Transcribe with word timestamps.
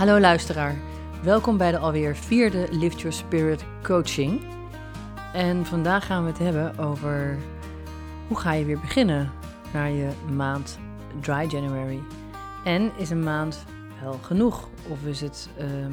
Hallo 0.00 0.20
luisteraar, 0.20 0.76
welkom 1.22 1.56
bij 1.56 1.70
de 1.70 1.78
alweer 1.78 2.16
vierde 2.16 2.66
Lift 2.70 3.00
Your 3.00 3.16
Spirit 3.16 3.64
coaching. 3.82 4.40
En 5.32 5.66
vandaag 5.66 6.06
gaan 6.06 6.22
we 6.22 6.28
het 6.28 6.38
hebben 6.38 6.78
over 6.78 7.38
hoe 8.28 8.38
ga 8.38 8.52
je 8.52 8.64
weer 8.64 8.80
beginnen 8.80 9.32
naar 9.72 9.90
je 9.90 10.10
maand 10.36 10.78
Dry 11.20 11.46
January. 11.50 12.00
En 12.64 12.92
is 12.96 13.10
een 13.10 13.22
maand 13.22 13.64
wel 14.02 14.12
genoeg 14.12 14.68
of 14.90 15.04
is 15.04 15.20
het 15.20 15.48
ehm, 15.58 15.92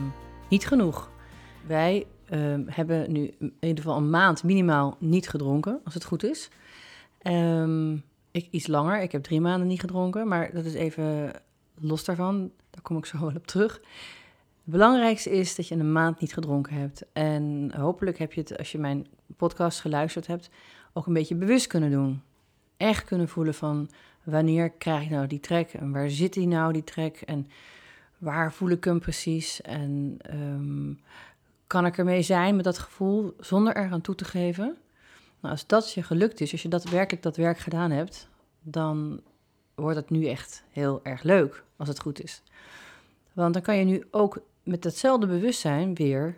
niet 0.50 0.68
genoeg? 0.68 1.10
Wij 1.66 2.06
ehm, 2.30 2.64
hebben 2.66 3.12
nu 3.12 3.34
in 3.40 3.54
ieder 3.60 3.84
geval 3.84 3.98
een 3.98 4.10
maand 4.10 4.44
minimaal 4.44 4.98
niet 5.00 5.30
gedronken, 5.30 5.82
als 5.84 5.94
het 5.94 6.04
goed 6.04 6.24
is. 6.24 6.50
Ehm, 7.22 7.94
ik 8.32 8.48
iets 8.52 8.68
langer, 8.68 9.02
ik 9.02 9.12
heb 9.12 9.24
drie 9.24 9.42
maanden 9.42 9.68
niet 9.68 9.80
gedronken, 9.80 10.28
maar 10.28 10.54
dat 10.54 10.66
is 10.66 10.74
even 10.74 11.32
los 11.80 12.06
daarvan. 12.06 12.52
Daar 12.78 12.86
kom 12.86 12.98
ik 12.98 13.06
zo 13.06 13.20
wel 13.20 13.36
op 13.36 13.48
terug. 13.48 13.74
Het 13.74 14.76
belangrijkste 14.76 15.30
is 15.30 15.56
dat 15.56 15.68
je 15.68 15.76
een 15.76 15.92
maand 15.92 16.20
niet 16.20 16.34
gedronken 16.34 16.74
hebt. 16.74 17.06
En 17.14 17.72
hopelijk 17.76 18.18
heb 18.18 18.34
je 18.34 18.42
het, 18.42 18.58
als 18.58 18.72
je 18.72 18.78
mijn 18.78 19.08
podcast 19.38 19.80
geluisterd 19.80 20.28
hebt, 20.28 20.50
ook 20.94 21.08
een 21.08 21.14
beetje 21.14 21.36
bewust 21.36 21.68
kunnen 21.68 21.92
doen. 21.92 22.22
Echt 22.78 23.04
kunnen 23.06 23.30
voelen 23.30 23.54
van 23.54 23.90
wanneer 24.24 24.70
krijg 24.70 25.04
ik 25.04 25.10
nou 25.10 25.28
die 25.28 25.40
trek 25.40 25.74
en 25.74 25.92
waar 25.92 26.10
zit 26.10 26.34
die 26.34 26.48
nou, 26.48 26.74
die 26.74 26.84
trek 26.84 27.22
en 27.22 27.48
waar 28.18 28.54
voel 28.54 28.70
ik 28.70 28.84
hem 28.84 29.00
precies 29.00 29.62
en 29.62 30.18
ehm, 30.22 30.94
kan 31.68 31.86
ik 31.86 31.98
ermee 31.98 32.22
zijn 32.22 32.56
met 32.56 32.66
dat 32.66 32.78
gevoel 32.78 33.36
zonder 33.40 33.76
er 33.76 33.92
aan 33.92 34.02
toe 34.02 34.16
te 34.16 34.26
geven. 34.26 34.78
Nou, 35.40 35.54
als 35.54 35.68
dat 35.68 35.94
je 35.94 36.04
gelukt 36.04 36.42
is, 36.42 36.52
als 36.52 36.62
je 36.62 36.70
dat 36.70 36.90
werkelijk 36.90 37.24
dat 37.24 37.36
werk 37.36 37.58
gedaan 37.58 37.92
hebt, 37.92 38.30
dan 38.62 39.22
wordt 39.82 39.98
het 39.98 40.10
nu 40.10 40.28
echt 40.28 40.64
heel 40.72 41.00
erg 41.04 41.24
leuk, 41.24 41.64
als 41.76 41.88
het 41.88 42.00
goed 42.00 42.24
is. 42.24 42.42
Want 43.34 43.54
dan 43.54 43.62
kan 43.62 43.78
je 43.78 43.86
nu 43.86 44.04
ook 44.12 44.42
met 44.64 44.82
datzelfde 44.82 45.28
bewustzijn 45.28 45.96
weer 45.96 46.38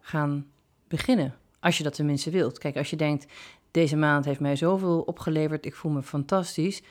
gaan 0.00 0.46
beginnen. 0.88 1.34
Als 1.60 1.78
je 1.78 1.84
dat 1.84 1.94
tenminste 1.94 2.30
wilt. 2.30 2.58
Kijk, 2.58 2.76
als 2.76 2.90
je 2.90 2.96
denkt, 2.96 3.26
deze 3.70 3.96
maand 3.96 4.24
heeft 4.24 4.40
mij 4.40 4.56
zoveel 4.56 5.00
opgeleverd, 5.00 5.66
ik 5.66 5.74
voel 5.74 5.92
me 5.92 6.02
fantastisch. 6.02 6.82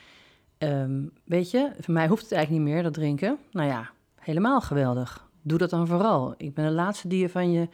Ehm, 0.58 1.02
weet 1.24 1.50
je, 1.50 1.72
voor 1.80 1.94
mij 1.94 2.08
hoeft 2.08 2.22
het 2.22 2.32
eigenlijk 2.32 2.64
niet 2.64 2.74
meer, 2.74 2.82
dat 2.82 2.94
drinken. 2.94 3.38
Nou 3.50 3.68
ja, 3.68 3.90
helemaal 4.14 4.60
geweldig. 4.60 5.28
Doe 5.42 5.58
dat 5.58 5.70
dan 5.70 5.86
vooral. 5.86 6.34
Ik 6.36 6.54
ben 6.54 6.64
de 6.64 6.70
laatste 6.70 7.08
die 7.08 7.20
je 7.20 7.28
van 7.28 7.52
je, 7.52 7.68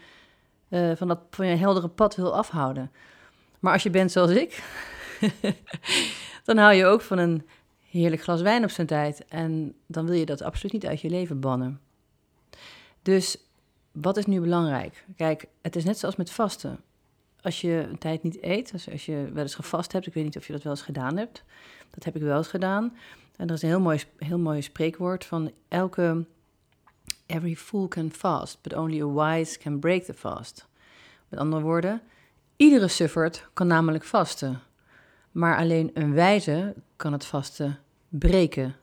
uh, 0.69 0.97
van 0.97 1.08
dat, 1.08 1.20
van 1.30 1.47
je 1.47 1.56
heldere 1.56 1.89
pad 1.89 2.17
wil 2.17 2.36
afhouden. 2.36 2.91
Maar 3.61 3.73
als 3.73 3.83
je 3.83 3.91
bent 3.91 4.12
zoals 4.12 4.30
ik, 4.30 4.62
dan 6.45 6.56
hou 6.56 6.75
je 6.75 6.86
ook 6.86 7.01
van 7.01 7.19
een 7.19 7.47
heerlijk 7.98 8.22
glas 8.22 8.41
wijn 8.41 8.64
op 8.64 8.70
zijn 8.70 8.86
tijd. 8.86 9.25
En 9.25 9.75
dan 9.86 10.06
wil 10.06 10.14
je 10.14 10.27
dat 10.27 10.42
absoluut 10.42 10.72
niet 10.72 10.86
uit 10.86 11.00
je 11.00 11.11
leven 11.11 11.41
bannen. 11.41 11.80
Dus 13.02 13.36
wat 13.92 14.16
is 14.16 14.27
nu 14.27 14.41
belangrijk? 14.41 15.05
Kijk, 15.16 15.47
het 15.62 15.77
is 15.77 15.84
net 15.84 15.98
zoals 15.98 16.17
met 16.17 16.30
vasten. 16.30 16.80
Als 17.41 17.61
je 17.61 17.86
een 17.91 17.98
tijd 17.98 18.22
niet 18.22 18.42
eet, 18.42 18.72
als 18.91 19.06
je 19.06 19.30
wel 19.33 19.42
eens 19.42 19.55
gevast 19.55 19.92
hebt, 19.92 20.06
ik 20.06 20.14
weet 20.14 20.24
niet 20.24 20.36
of 20.36 20.47
je 20.47 20.52
dat 20.52 20.62
wel 20.62 20.72
eens 20.72 20.83
gedaan 20.83 21.17
hebt. 21.17 21.44
Dat 21.90 22.05
heb 22.05 22.17
ik 22.17 22.23
wel 22.23 22.36
eens 22.36 22.48
gedaan. 22.48 22.96
En 23.36 23.48
er 23.48 23.55
is 23.55 23.62
een 23.62 23.68
heel 23.68 23.80
mooi, 23.80 24.02
heel 24.18 24.39
mooi 24.39 24.63
spreekwoord 24.63 25.24
van 25.24 25.52
elke... 25.68 26.24
Every 27.27 27.57
fool 27.57 27.89
can 27.89 28.11
fast, 28.11 28.58
but 28.63 28.74
only 28.74 29.01
a 29.01 29.07
wise 29.07 29.58
can 29.58 29.78
break 29.78 30.02
the 30.02 30.14
fast. 30.14 30.67
Met 31.28 31.40
andere 31.40 31.63
woorden, 31.63 32.02
iedere 32.57 32.89
suffert 32.89 33.48
kan 33.52 33.67
namelijk 33.67 34.05
vasten. 34.05 34.61
Maar 35.33 35.57
alleen 35.57 35.90
een 35.95 36.14
wijze 36.14 36.74
kan 36.96 37.13
het 37.13 37.24
vasten 37.24 37.78
breken. 38.08 38.74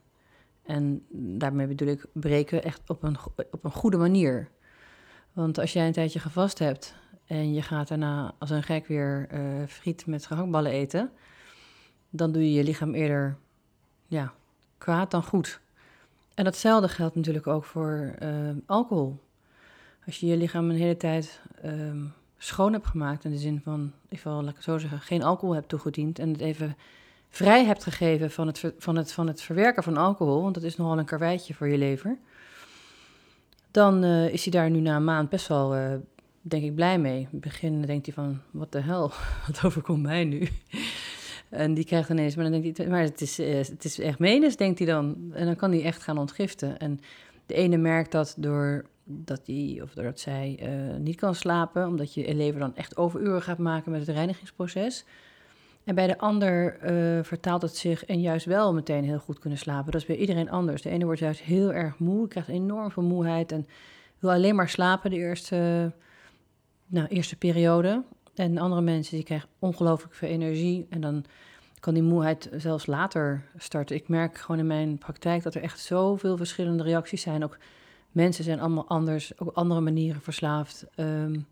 En 0.64 1.06
daarmee 1.12 1.68
bedoel 1.68 1.88
ik 1.88 2.06
breken 2.14 2.64
echt 2.64 2.90
op 2.90 3.04
een, 3.04 3.18
op 3.52 3.64
een 3.64 3.72
goede 3.72 3.98
manier. 3.98 4.50
Want 5.34 5.58
als 5.60 5.74
jij 5.74 5.88
een 5.88 5.94
tijdje 5.94 6.20
gevast 6.20 6.60
hebt 6.60 6.96
en 7.26 7.54
je 7.54 7.62
gaat 7.62 7.88
daarna 7.88 8.34
als 8.40 8.50
een 8.50 8.64
gek 8.64 8.88
weer 8.88 9.28
uh, 9.34 9.68
friet 9.68 10.06
met 10.06 10.26
gehaktballen 10.26 10.72
eten, 10.72 11.12
dan 12.10 12.32
doe 12.32 12.44
je 12.44 12.54
je 12.54 12.64
lichaam 12.64 12.94
eerder 12.94 13.38
ja, 14.08 14.34
kwaad 14.78 15.12
dan 15.12 15.24
goed. 15.24 15.62
En 16.34 16.44
datzelfde 16.44 16.88
geldt 16.88 17.16
natuurlijk 17.16 17.48
ook 17.48 17.64
voor 17.64 18.16
uh, 18.24 18.50
alcohol. 18.66 19.20
Als 20.06 20.20
je 20.20 20.26
je 20.26 20.38
lichaam 20.38 20.70
een 20.70 20.76
hele 20.76 20.98
tijd 20.98 21.42
uh, 21.66 22.04
schoon 22.38 22.74
hebt 22.74 22.88
gemaakt, 22.88 23.24
in 23.26 23.32
de 23.32 23.38
zin 23.38 23.62
van, 23.62 23.92
ik 24.10 24.20
wil, 24.20 24.34
laat 24.34 24.50
ik 24.50 24.56
het 24.56 24.64
zo 24.64 24.78
zeggen, 24.78 25.00
geen 25.00 25.24
alcohol 25.24 25.56
hebt 25.56 25.70
toegediend 25.70 26.20
en 26.20 26.30
het 26.30 26.42
even 26.42 26.76
vrij 27.36 27.66
hebt 27.66 27.84
gegeven 27.84 28.32
van 28.32 28.48
het, 28.48 28.74
van, 28.78 28.96
het, 28.96 29.12
van 29.12 29.28
het 29.28 29.42
verwerken 29.42 29.84
van 29.84 29.98
alcohol, 29.98 30.42
want 30.42 30.54
dat 30.54 30.64
is 30.64 30.78
nogal 30.78 30.98
een 30.98 31.06
karweitje 31.06 31.54
voor 31.54 31.68
je 31.68 31.78
lever, 31.78 32.18
dan 33.72 34.04
uh, 34.04 34.34
is 34.34 34.44
hij 34.44 34.52
daar 34.52 34.70
nu 34.70 34.80
na 34.80 34.96
een 34.96 35.04
maand 35.04 35.30
best 35.30 35.48
wel, 35.48 35.76
uh, 35.76 35.94
denk 36.42 36.64
ik, 36.64 36.76
blij 36.76 37.00
mee. 37.00 37.20
In 37.20 37.28
het 37.32 37.42
begin 37.42 37.82
denkt 37.82 38.06
hij 38.06 38.16
van, 38.16 38.42
wat 38.52 38.72
de 38.72 38.80
hel, 38.80 39.12
wat 39.48 39.64
overkomt 39.64 40.02
mij 40.02 40.24
nu? 40.24 40.48
en 41.50 41.74
die 41.74 41.86
krijgt 41.86 42.10
ineens, 42.10 42.36
maar 42.36 42.50
dan 42.50 42.62
denkt 42.62 42.78
hij, 42.78 42.88
maar 42.88 43.02
het 43.02 43.22
is, 43.22 43.40
uh, 43.40 43.56
het 43.56 43.86
is 43.86 44.00
echt 44.00 44.20
menens, 44.20 44.56
denkt 44.56 44.80
hij 44.80 44.88
dan. 44.88 45.32
En 45.32 45.46
dan 45.46 45.56
kan 45.56 45.72
hij 45.72 45.84
echt 45.84 46.04
gaan 46.04 46.18
ontgiften. 46.18 46.80
En 46.80 47.00
de 47.46 47.54
ene 47.54 47.78
merkt 47.78 48.12
dat 48.12 48.36
door 48.38 48.86
dat 49.04 49.42
hij 49.46 49.80
of 49.84 49.94
doordat 49.94 50.20
zij 50.20 50.70
niet 51.00 51.16
kan 51.16 51.36
slapen, 51.36 51.88
omdat 51.88 52.14
je 52.14 52.36
lever 52.36 52.60
dan 52.60 52.76
echt 52.76 52.98
overuren 52.98 53.42
gaat 53.42 53.58
maken 53.58 53.92
met 53.92 54.08
het 54.08 54.16
reinigingsproces. 54.16 55.06
En 55.84 55.96
bij 55.96 56.08
de 56.08 56.18
ander 56.18 56.78
uh, 56.84 57.24
vertaalt 57.24 57.62
het 57.62 57.78
zich 57.78 58.06
en 58.06 58.22
juist 58.22 58.46
wel 58.46 58.74
meteen 58.74 59.04
heel 59.04 59.20
goed 59.20 59.40
kunnen 59.40 59.60
slapen. 59.60 59.92
Dat 59.92 60.02
is 60.02 60.08
bij 60.08 60.16
iedereen 60.16 60.50
anders. 60.50 60.82
De 60.82 60.90
ene 60.90 61.06
wordt 61.06 61.20
juist 61.20 61.42
heel 61.42 61.74
erg 61.74 62.00
moe, 62.00 62.28
krijgt 62.28 62.50
enorm 62.50 62.92
veel 62.92 63.04
moeheid 63.04 63.52
en 63.52 63.68
wil 64.20 64.32
alleen 64.32 64.56
maar 64.56 64.70
slapen 64.70 65.10
de 65.10 65.16
eerste, 65.16 65.92
nou, 66.88 67.08
eerste 67.08 67.36
periode. 67.36 68.04
En 68.36 68.58
andere 68.58 68.82
mensen 68.82 69.16
die 69.16 69.26
krijgen 69.26 69.50
ongelooflijk 69.60 70.14
veel 70.14 70.30
energie 70.30 70.88
en 70.90 71.02
dan 71.02 71.26
kan 71.80 71.94
die 71.94 72.04
moeheid 72.04 72.50
zelfs 72.58 72.86
later 72.86 73.44
starten. 73.58 73.96
Ik 73.96 74.08
merk 74.08 74.38
gewoon 74.38 74.60
in 74.60 74.68
mijn 74.68 74.98
praktijk 74.98 75.44
dat 75.44 75.56
er 75.56 75.62
echt 75.62 75.80
zoveel 75.80 76.38
verschillende 76.38 76.84
reacties 76.84 77.22
zijn. 77.22 77.44
Ook 77.44 77.58
mensen 78.12 78.44
zijn 78.44 78.60
allemaal 78.60 78.88
anders, 78.88 79.40
ook 79.40 79.56
andere 79.56 79.82
manieren 79.82 80.22
verslaafd. 80.22 80.86
Um, 80.96 81.46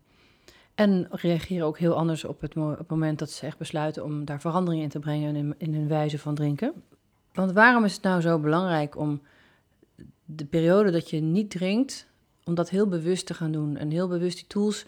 en 0.82 1.06
reageren 1.10 1.66
ook 1.66 1.78
heel 1.78 1.94
anders 1.94 2.24
op 2.24 2.40
het, 2.40 2.56
op 2.56 2.78
het 2.78 2.88
moment 2.88 3.18
dat 3.18 3.30
ze 3.30 3.46
echt 3.46 3.58
besluiten 3.58 4.04
om 4.04 4.24
daar 4.24 4.40
verandering 4.40 4.82
in 4.82 4.88
te 4.88 4.98
brengen 4.98 5.36
in, 5.36 5.54
in 5.58 5.74
hun 5.74 5.88
wijze 5.88 6.18
van 6.18 6.34
drinken. 6.34 6.72
Want 7.32 7.52
waarom 7.52 7.84
is 7.84 7.94
het 7.94 8.02
nou 8.02 8.20
zo 8.20 8.38
belangrijk 8.38 8.96
om 8.96 9.22
de 10.24 10.44
periode 10.44 10.90
dat 10.90 11.10
je 11.10 11.20
niet 11.20 11.50
drinkt, 11.50 12.06
om 12.44 12.54
dat 12.54 12.70
heel 12.70 12.88
bewust 12.88 13.26
te 13.26 13.34
gaan 13.34 13.52
doen 13.52 13.76
en 13.76 13.90
heel 13.90 14.08
bewust 14.08 14.36
die 14.36 14.46
tools 14.46 14.86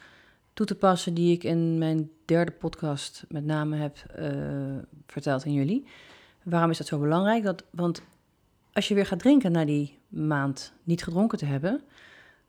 toe 0.53 0.67
te 0.67 0.75
passen 0.75 1.15
die 1.15 1.33
ik 1.33 1.45
in 1.45 1.79
mijn 1.79 2.11
derde 2.25 2.51
podcast 2.51 3.25
met 3.29 3.45
name 3.45 3.77
heb 3.77 3.97
uh, 4.19 4.29
verteld 5.07 5.45
aan 5.45 5.53
jullie. 5.53 5.87
Waarom 6.43 6.71
is 6.71 6.79
dat 6.79 6.87
zo 6.87 6.99
belangrijk? 6.99 7.43
Dat, 7.43 7.65
want 7.71 8.03
als 8.73 8.89
je 8.89 8.95
weer 8.95 9.07
gaat 9.07 9.19
drinken 9.19 9.53
na 9.53 9.65
die 9.65 9.99
maand 10.09 10.73
niet 10.83 11.03
gedronken 11.03 11.39
te 11.39 11.45
hebben, 11.45 11.81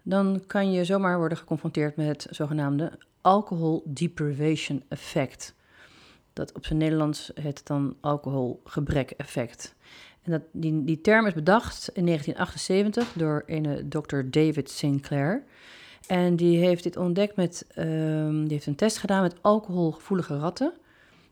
dan 0.02 0.44
kan 0.48 0.72
je 0.72 0.86
zomaar 0.86 1.18
worden 1.18 1.38
geconfronteerd 1.38 1.96
met 1.96 2.28
zogenaamde 2.30 2.92
alcohol 3.26 3.84
deprivation 3.86 4.84
effect. 4.88 5.56
Dat 6.34 6.54
op 6.54 6.66
zijn 6.66 6.80
Nederlands 6.80 7.32
heet 7.34 7.58
het 7.58 7.68
dan 7.68 7.96
alcoholgebrek 8.02 9.12
effect. 9.12 9.76
En 10.22 10.32
dat, 10.32 10.42
die, 10.52 10.84
die 10.84 11.02
term 11.02 11.26
is 11.26 11.34
bedacht 11.34 11.90
in 11.94 12.06
1978 12.06 13.14
door 13.14 13.44
een 13.46 13.90
Dr. 13.90 14.22
David 14.30 14.70
Sinclair. 14.70 15.44
En 16.08 16.36
die 16.36 16.58
heeft 16.58 16.84
dit 16.84 16.98
ontdekt 16.98 17.36
met, 17.36 17.68
um, 17.78 18.44
die 18.44 18.54
heeft 18.54 18.66
een 18.66 18.76
test 18.76 18.98
gedaan 18.98 19.22
met 19.22 19.36
alcoholgevoelige 19.42 20.38
ratten. 20.38 20.74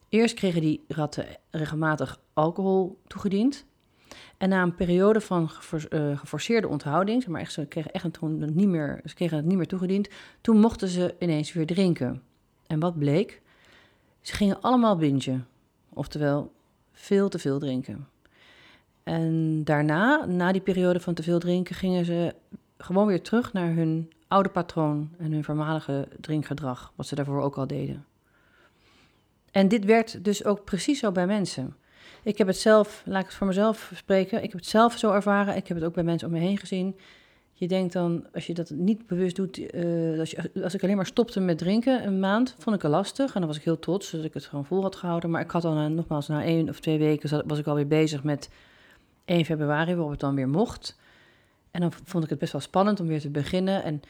Eerst 0.10 0.36
kregen 0.36 0.62
die 0.62 0.84
ratten 0.88 1.26
regelmatig 1.50 2.20
alcohol 2.34 3.00
toegediend. 3.08 3.66
En 4.44 4.50
na 4.50 4.62
een 4.62 4.76
periode 4.76 5.22
van 5.22 5.50
uh, 5.90 6.18
geforceerde 6.18 6.68
onthouding, 6.68 7.28
maar 7.28 7.42
echt, 7.42 7.52
ze 7.52 7.66
kregen 7.66 7.92
echt 7.92 8.22
een, 8.22 8.56
niet 8.56 8.68
meer, 8.68 9.02
ze 9.06 9.16
kregen 9.16 9.38
het 9.38 9.46
niet 9.46 9.58
meer 9.58 9.68
toegediend, 9.68 10.10
toen 10.42 10.60
mochten 10.60 10.88
ze 10.88 11.16
ineens 11.20 11.54
weer 11.54 11.66
drinken. 11.66 12.22
En 12.68 12.80
wat 12.80 12.98
bleek? 12.98 13.42
Ze 14.22 14.36
gingen 14.36 14.62
allemaal 14.62 14.98
bingen, 14.98 15.48
oftewel 15.90 16.52
veel 16.92 17.30
te 17.30 17.40
veel 17.40 17.60
drinken. 17.60 18.08
En 19.04 19.62
daarna, 19.64 20.26
na 20.26 20.52
die 20.52 20.62
periode 20.62 21.00
van 21.00 21.14
te 21.14 21.24
veel 21.24 21.40
drinken, 21.40 21.76
gingen 21.76 22.06
ze 22.06 22.36
gewoon 22.78 23.08
weer 23.08 23.22
terug 23.22 23.54
naar 23.54 23.74
hun 23.74 24.12
oude 24.28 24.50
patroon 24.50 25.10
en 25.18 25.32
hun 25.32 25.44
voormalige 25.44 26.08
drinkgedrag, 26.20 26.94
wat 26.96 27.08
ze 27.08 27.16
daarvoor 27.16 27.42
ook 27.42 27.58
al 27.58 27.68
deden. 27.68 28.06
En 29.52 29.68
dit 29.68 29.86
werd 29.86 30.24
dus 30.24 30.46
ook 30.46 30.64
precies 30.64 31.00
zo 31.00 31.12
bij 31.12 31.28
mensen. 31.28 31.76
Ik 32.24 32.38
heb 32.38 32.48
het 32.48 32.58
zelf, 32.58 33.04
laat 33.06 33.22
ik 33.22 33.26
het 33.28 33.36
voor 33.36 33.48
mezelf 33.48 33.92
spreken, 33.96 34.44
ik 34.44 34.52
heb 34.52 34.60
het 34.60 34.70
zelf 34.70 34.98
zo 34.98 35.12
ervaren. 35.12 35.56
Ik 35.56 35.68
heb 35.68 35.78
het 35.78 35.86
ook 35.86 35.94
bij 35.94 36.04
mensen 36.04 36.28
om 36.28 36.34
me 36.34 36.40
heen 36.40 36.58
gezien. 36.58 36.96
Je 37.54 37.68
denkt 37.68 37.94
dan, 37.94 38.26
als 38.34 38.48
je 38.48 38.54
dat 38.54 38.70
niet 38.70 39.08
bewust 39.08 39.36
doet, 39.36 39.58
uh, 39.58 40.20
als, 40.20 40.32
je, 40.32 40.52
als, 40.64 40.74
ik 40.74 40.84
alleen 40.84 40.96
maar 40.96 41.06
stopte 41.06 41.40
met 41.40 41.58
drinken 41.58 42.06
een 42.06 42.20
maand, 42.20 42.56
vond 42.58 42.76
ik 42.76 42.82
het 42.82 42.92
lastig. 42.92 43.34
En 43.34 43.40
dan 43.40 43.50
was 43.50 43.58
ik 43.58 43.64
heel 43.64 43.80
trots 43.80 44.12
dat 44.12 44.24
ik 44.24 44.34
het 44.34 44.46
gewoon 44.46 44.66
vol 44.66 44.82
had 44.82 44.96
gehouden. 44.96 45.30
Maar 45.30 45.42
ik 45.42 45.52
had 45.52 45.62
dan, 45.62 45.78
uh, 45.78 45.86
nogmaals, 45.86 46.28
na 46.28 46.44
één 46.44 46.70
of 46.70 46.80
twee 46.80 46.98
weken 46.98 47.44
was 47.48 47.60
ik 47.60 47.68
alweer 47.68 47.88
bezig 47.88 48.24
met 48.24 48.50
1 49.26 49.46
februari, 49.46 49.94
waarop 49.94 50.12
het 50.12 50.20
dan 50.20 50.36
weer 50.36 50.50
mocht. 50.50 50.98
En 51.72 51.82
dan 51.82 51.92
vond 52.04 52.24
ik 52.24 52.30
het 52.30 52.40
best 52.40 52.52
wel 52.52 52.62
spannend 52.62 53.00
om 53.00 53.08
weer 53.08 53.22
te 53.22 53.30
beginnen. 53.30 53.84
En 53.84 54.02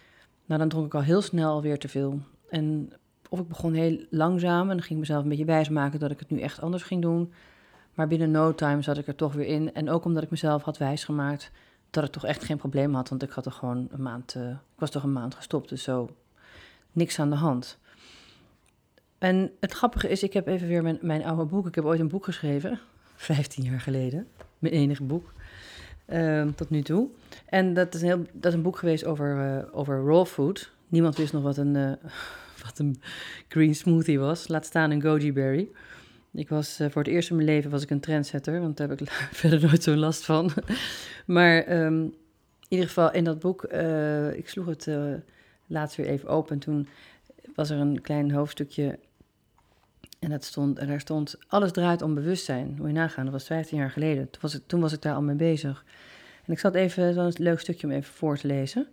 nou, 0.46 0.60
dan 0.60 0.70
dronk 0.70 0.86
ik 0.86 0.94
al 0.94 1.02
heel 1.02 1.22
snel 1.22 1.62
weer 1.62 1.80
te 1.80 1.88
veel. 1.88 2.20
En 2.50 2.94
of 3.30 3.40
ik 3.40 3.48
begon 3.48 3.74
heel 3.74 4.06
langzaam 4.10 4.62
en 4.62 4.76
dan 4.78 4.82
ging 4.82 4.92
ik 4.92 4.98
mezelf 4.98 5.24
een 5.24 5.30
beetje 5.30 5.46
wijsmaken 5.46 6.00
dat 6.00 6.12
ik 6.12 6.20
het 6.20 6.30
nu 6.30 6.40
echt 6.40 6.62
anders 6.62 6.84
ging 6.84 7.02
doen. 7.02 7.34
Maar 7.94 8.08
binnen 8.08 8.32
no 8.32 8.56
time 8.56 8.82
zat 8.82 8.98
ik 8.98 9.08
er 9.08 9.16
toch 9.16 9.34
weer 9.34 9.46
in. 9.46 9.74
En 9.74 9.90
ook 9.90 10.06
omdat 10.06 10.24
ik 10.24 10.30
mezelf 10.30 10.64
had 10.64 10.78
wijsgemaakt 10.78 11.52
dat 11.90 12.04
ik 12.04 12.12
toch 12.12 12.26
echt 12.26 12.44
geen 12.44 12.58
probleem 12.58 12.94
had. 12.94 13.10
Want 13.10 13.24
ik 13.24 13.30
had 13.30 13.46
er 13.46 13.52
gewoon 13.52 13.88
een 13.92 14.02
maand, 14.02 14.36
uh, 14.38 14.50
ik 14.50 14.80
was 14.80 14.90
toch 14.90 15.04
een 15.04 15.14
maand 15.14 15.36
gestopt. 15.36 15.70
Dus 15.70 15.84
zo 15.84 16.10
niks 16.92 17.20
aan 17.20 17.30
de 17.30 17.36
hand. 17.36 17.78
En 19.18 19.52
het 19.60 19.74
grappige 19.74 20.10
is, 20.10 20.24
ik 20.24 20.34
heb 20.34 20.48
even 20.48 20.68
weer 20.68 20.84
mijn, 20.84 20.98
mijn 21.02 21.24
oude 21.24 21.46
boek. 21.46 21.68
Ik 21.68 21.76
heb 21.76 21.86
ooit 21.86 22.00
een 22.00 22.08
boek 22.08 22.26
geschreven, 22.26 22.80
15 23.16 23.64
jaar 23.64 23.82
geleden. 23.82 24.28
Mijn 24.60 24.74
enige 24.74 25.04
boek. 25.04 25.34
Uh, 26.10 26.48
tot 26.56 26.70
nu 26.70 26.82
toe. 26.82 27.08
En 27.46 27.74
dat 27.74 27.94
is 27.94 28.02
een, 28.02 28.08
heel, 28.08 28.26
dat 28.34 28.52
is 28.52 28.54
een 28.54 28.62
boek 28.62 28.78
geweest 28.78 29.06
over, 29.06 29.56
uh, 29.58 29.78
over 29.78 30.06
raw 30.06 30.26
food. 30.26 30.72
Niemand 30.88 31.18
wist 31.18 31.34
nog 31.34 31.44
wat 31.44 31.58
een, 31.58 31.76
uh, 31.76 31.92
wat 32.64 32.80
een 32.80 33.02
green 33.48 33.76
smoothie 33.76 34.20
was. 34.20 34.48
Laat 34.48 34.66
staan 34.66 34.92
een 34.92 35.02
goji 35.02 35.34
berry. 35.34 35.70
Ik 36.34 36.50
was 36.50 36.80
uh, 36.80 36.90
voor 36.90 37.02
het 37.04 37.12
eerst 37.12 37.30
in 37.30 37.36
mijn 37.36 37.48
leven 37.48 37.72
was 37.72 37.84
ik 37.84 37.90
een 37.90 38.00
trendsetter, 38.00 38.60
want 38.60 38.78
daar 38.78 38.90
heb 38.90 39.02
ik 39.02 39.10
verder 39.42 39.62
nooit 39.62 39.84
zo'n 39.84 39.98
last 39.98 40.26
van. 40.26 40.52
maar 41.26 41.84
um, 41.86 42.04
in 42.04 42.14
ieder 42.68 42.88
geval 42.88 43.12
in 43.12 43.24
dat 43.24 43.40
boek, 43.40 43.64
ik 44.34 44.50
sloeg 44.50 44.66
het 44.66 44.88
laatst 45.68 45.98
weer 45.98 46.08
even 46.08 46.30
open. 46.30 46.60
Toen 46.60 46.88
was 47.56 47.70
er 47.70 47.78
een 47.78 48.02
klein 48.02 48.32
hoofdstukje 48.32 49.00
en, 50.24 50.30
dat 50.30 50.44
stond, 50.44 50.88
daar 50.88 51.00
stond, 51.00 51.36
alles 51.48 51.72
draait 51.72 52.02
om 52.02 52.14
bewustzijn. 52.14 52.76
Moet 52.78 52.88
je 52.88 52.94
nagaan, 52.94 53.24
dat 53.24 53.34
was 53.34 53.46
15 53.46 53.78
jaar 53.78 53.92
geleden. 53.92 54.30
Toen 54.30 54.42
was, 54.42 54.56
ik, 54.56 54.62
toen 54.66 54.82
was 54.82 54.94
ik 54.94 55.02
daar 55.02 55.16
al 55.16 55.22
mee 55.22 55.36
bezig. 55.36 55.86
En 56.46 56.54
ik 56.54 56.60
zat 56.60 56.76
even, 56.76 57.14
zo'n 57.14 57.32
leuk 57.38 57.60
stukje 57.60 57.88
om 57.88 57.94
even 57.94 58.14
voor 58.14 58.38
te 58.38 58.48
lezen. 58.48 58.88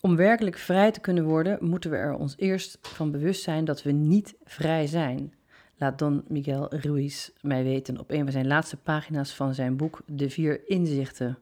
Om 0.00 0.16
werkelijk 0.16 0.56
vrij 0.56 0.90
te 0.90 1.00
kunnen 1.00 1.24
worden, 1.24 1.58
moeten 1.60 1.90
we 1.90 1.96
er 1.96 2.14
ons 2.14 2.34
eerst 2.36 2.78
van 2.82 3.10
bewust 3.10 3.42
zijn 3.42 3.64
dat 3.64 3.82
we 3.82 3.92
niet 3.92 4.34
vrij 4.44 4.86
zijn. 4.86 5.32
Laat 5.80 5.98
Don 5.98 6.24
Miguel 6.28 6.74
Ruiz 6.74 7.30
mij 7.40 7.62
weten 7.62 7.98
op 7.98 8.10
een 8.10 8.22
van 8.22 8.32
zijn 8.32 8.46
laatste 8.46 8.76
pagina's 8.76 9.34
van 9.34 9.54
zijn 9.54 9.76
boek 9.76 10.00
De 10.06 10.30
Vier 10.30 10.68
Inzichten. 10.68 11.38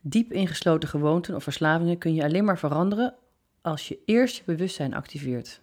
Diep 0.00 0.32
ingesloten 0.32 0.88
gewoonten 0.88 1.34
of 1.34 1.42
verslavingen 1.42 1.98
kun 1.98 2.14
je 2.14 2.22
alleen 2.22 2.44
maar 2.44 2.58
veranderen 2.58 3.14
als 3.60 3.88
je 3.88 3.98
eerst 4.04 4.36
je 4.36 4.42
bewustzijn 4.44 4.94
activeert. 4.94 5.60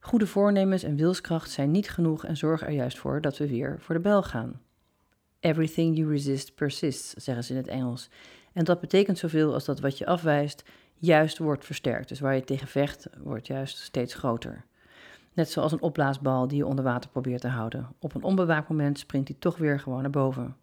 Goede 0.00 0.26
voornemens 0.26 0.82
en 0.82 0.96
wilskracht 0.96 1.50
zijn 1.50 1.70
niet 1.70 1.90
genoeg 1.90 2.24
en 2.24 2.36
zorgen 2.36 2.66
er 2.66 2.72
juist 2.72 2.98
voor 2.98 3.20
dat 3.20 3.38
we 3.38 3.48
weer 3.48 3.76
voor 3.80 3.94
de 3.94 4.00
bel 4.00 4.22
gaan. 4.22 4.60
Everything 5.40 5.96
you 5.96 6.10
resist 6.10 6.54
persists, 6.54 7.12
zeggen 7.12 7.44
ze 7.44 7.52
in 7.52 7.58
het 7.58 7.68
Engels. 7.68 8.08
En 8.52 8.64
dat 8.64 8.80
betekent 8.80 9.18
zoveel 9.18 9.52
als 9.52 9.64
dat 9.64 9.80
wat 9.80 9.98
je 9.98 10.06
afwijst 10.06 10.64
juist 10.94 11.38
wordt 11.38 11.64
versterkt. 11.64 12.08
Dus 12.08 12.20
waar 12.20 12.34
je 12.34 12.44
tegen 12.44 12.68
vecht, 12.68 13.08
wordt 13.18 13.46
juist 13.46 13.78
steeds 13.78 14.14
groter. 14.14 14.64
Net 15.36 15.50
zoals 15.50 15.72
een 15.72 15.82
opblaasbal 15.82 16.48
die 16.48 16.56
je 16.56 16.66
onder 16.66 16.84
water 16.84 17.10
probeert 17.10 17.40
te 17.40 17.48
houden. 17.48 17.88
Op 17.98 18.14
een 18.14 18.22
onbewaakt 18.22 18.68
moment 18.68 18.98
springt 18.98 19.28
hij 19.28 19.36
toch 19.40 19.56
weer 19.56 19.80
gewoon 19.80 20.02
naar 20.02 20.10
boven. 20.10 20.56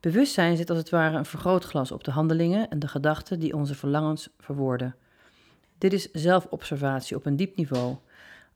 Bewustzijn 0.00 0.56
zit 0.56 0.70
als 0.70 0.78
het 0.78 0.90
ware 0.90 1.16
een 1.16 1.24
vergrootglas 1.24 1.92
op 1.92 2.04
de 2.04 2.10
handelingen 2.10 2.70
en 2.70 2.78
de 2.78 2.88
gedachten 2.88 3.38
die 3.40 3.54
onze 3.54 3.74
verlangens 3.74 4.28
verwoorden. 4.38 4.94
Dit 5.78 5.92
is 5.92 6.10
zelfobservatie 6.10 7.16
op 7.16 7.26
een 7.26 7.36
diep 7.36 7.56
niveau. 7.56 7.96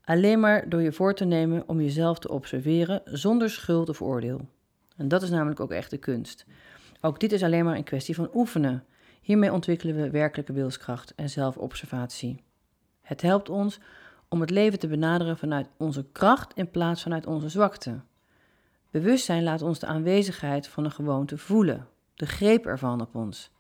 Alleen 0.05 0.41
maar 0.41 0.69
door 0.69 0.83
je 0.83 0.93
voor 0.93 1.15
te 1.15 1.25
nemen 1.25 1.63
om 1.67 1.81
jezelf 1.81 2.19
te 2.19 2.31
observeren 2.31 3.01
zonder 3.05 3.51
schuld 3.51 3.89
of 3.89 4.03
oordeel. 4.03 4.49
En 4.97 5.09
dat 5.09 5.23
is 5.23 5.31
namelijk 5.31 5.61
ook 5.61 5.71
echt 5.71 5.91
de 5.91 5.99
kunst. 5.99 6.47
Ook 7.01 7.21
dit 7.21 7.33
is 7.33 7.43
alleen 7.43 7.65
maar 7.65 7.77
een 7.77 7.85
kwestie 7.85 8.15
van 8.15 8.31
oefenen. 8.35 8.85
Hiermee 9.21 9.53
ontwikkelen 9.53 9.97
we 9.97 10.11
werkelijke 10.11 10.53
wilskracht 10.53 11.15
en 11.15 11.31
zelfobservatie. 11.31 12.43
Het 13.01 13.23
helpt 13.23 13.49
ons 13.49 13.81
om 14.29 14.41
het 14.41 14.51
leven 14.51 14.79
te 14.79 14.89
benaderen 14.89 15.39
vanuit 15.39 15.69
onze 15.77 16.05
kracht 16.13 16.55
in 16.55 16.71
plaats 16.71 17.03
vanuit 17.03 17.27
onze 17.27 17.49
zwakte. 17.49 18.01
Bewustzijn 18.91 19.43
laat 19.43 19.63
ons 19.63 19.79
de 19.79 19.87
aanwezigheid 19.87 20.69
van 20.69 20.85
een 20.85 20.91
gewoonte 20.91 21.39
voelen, 21.39 21.87
de 22.15 22.27
greep 22.27 22.67
ervan 22.67 23.01
op 23.01 23.15
ons. 23.15 23.51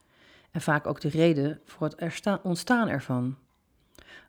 En 0.51 0.61
vaak 0.61 0.87
ook 0.87 1.01
de 1.01 1.09
reden 1.09 1.61
voor 1.65 1.89
het 1.89 2.39
ontstaan 2.43 2.89
ervan. 2.89 3.37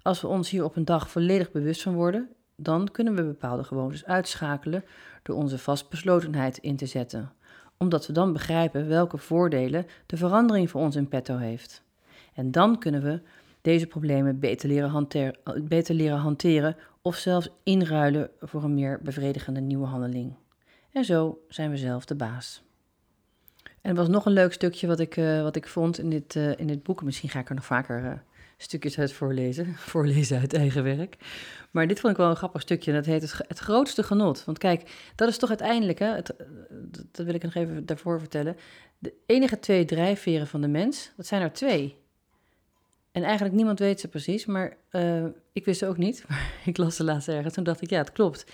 Als 0.01 0.21
we 0.21 0.27
ons 0.27 0.49
hier 0.49 0.63
op 0.63 0.75
een 0.75 0.85
dag 0.85 1.09
volledig 1.09 1.51
bewust 1.51 1.81
van 1.81 1.93
worden, 1.93 2.29
dan 2.55 2.91
kunnen 2.91 3.15
we 3.15 3.23
bepaalde 3.23 3.63
gewoontes 3.63 4.05
uitschakelen 4.05 4.83
door 5.23 5.35
onze 5.35 5.57
vastbeslotenheid 5.57 6.57
in 6.57 6.75
te 6.75 6.85
zetten, 6.85 7.33
omdat 7.77 8.07
we 8.07 8.13
dan 8.13 8.33
begrijpen 8.33 8.87
welke 8.87 9.17
voordelen 9.17 9.85
de 10.05 10.17
verandering 10.17 10.69
voor 10.69 10.81
ons 10.81 10.95
in 10.95 11.07
petto 11.07 11.37
heeft. 11.37 11.83
En 12.33 12.51
dan 12.51 12.79
kunnen 12.79 13.01
we 13.01 13.21
deze 13.61 13.87
problemen 13.87 14.39
beter 14.39 14.69
leren, 14.69 14.89
hanteren, 14.89 15.35
beter 15.63 15.95
leren 15.95 16.17
hanteren 16.17 16.75
of 17.01 17.15
zelfs 17.15 17.49
inruilen 17.63 18.29
voor 18.39 18.63
een 18.63 18.73
meer 18.73 18.99
bevredigende 19.03 19.59
nieuwe 19.59 19.85
handeling. 19.85 20.33
En 20.91 21.05
zo 21.05 21.39
zijn 21.47 21.69
we 21.69 21.77
zelf 21.77 22.05
de 22.05 22.15
baas. 22.15 22.63
En 23.81 23.89
er 23.89 23.95
was 23.95 24.07
nog 24.07 24.25
een 24.25 24.31
leuk 24.31 24.53
stukje 24.53 24.87
wat 24.87 24.99
ik, 24.99 25.17
uh, 25.17 25.41
wat 25.41 25.55
ik 25.55 25.67
vond 25.67 25.99
in 25.99 26.09
dit, 26.09 26.35
uh, 26.35 26.57
in 26.57 26.67
dit 26.67 26.83
boek. 26.83 27.03
Misschien 27.03 27.29
ga 27.29 27.39
ik 27.39 27.49
er 27.49 27.55
nog 27.55 27.65
vaker 27.65 28.03
uh, 28.03 28.11
stukjes 28.57 28.99
uit 28.99 29.13
voorlezen. 29.13 29.75
Voorlezen 29.91 30.39
uit 30.39 30.53
eigen 30.53 30.83
werk. 30.83 31.17
Maar 31.71 31.87
dit 31.87 31.99
vond 31.99 32.13
ik 32.13 32.19
wel 32.19 32.29
een 32.29 32.35
grappig 32.35 32.61
stukje. 32.61 32.93
Dat 32.93 33.05
heet 33.05 33.21
het, 33.21 33.41
het 33.47 33.59
grootste 33.59 34.03
genot. 34.03 34.45
Want 34.45 34.57
kijk, 34.57 35.11
dat 35.15 35.29
is 35.29 35.37
toch 35.37 35.49
uiteindelijk, 35.49 35.99
hè, 35.99 36.15
het, 36.15 36.33
dat 37.11 37.25
wil 37.25 37.33
ik 37.33 37.43
nog 37.43 37.55
even 37.55 37.85
daarvoor 37.85 38.19
vertellen. 38.19 38.55
De 38.97 39.13
enige 39.25 39.59
twee 39.59 39.85
drijfveren 39.85 40.47
van 40.47 40.61
de 40.61 40.67
mens, 40.67 41.11
dat 41.17 41.25
zijn 41.25 41.41
er 41.41 41.51
twee. 41.51 41.95
En 43.11 43.23
eigenlijk 43.23 43.55
niemand 43.55 43.79
weet 43.79 43.99
ze 43.99 44.07
precies, 44.07 44.45
maar 44.45 44.77
uh, 44.91 45.25
ik 45.53 45.65
wist 45.65 45.79
ze 45.79 45.87
ook 45.87 45.97
niet. 45.97 46.23
Maar 46.29 46.53
ik 46.65 46.77
las 46.77 46.95
ze 46.95 47.03
laatst 47.03 47.27
ergens. 47.27 47.53
Toen 47.53 47.63
dacht 47.63 47.81
ik, 47.81 47.89
ja, 47.89 47.97
het 47.97 48.11
klopt. 48.11 48.45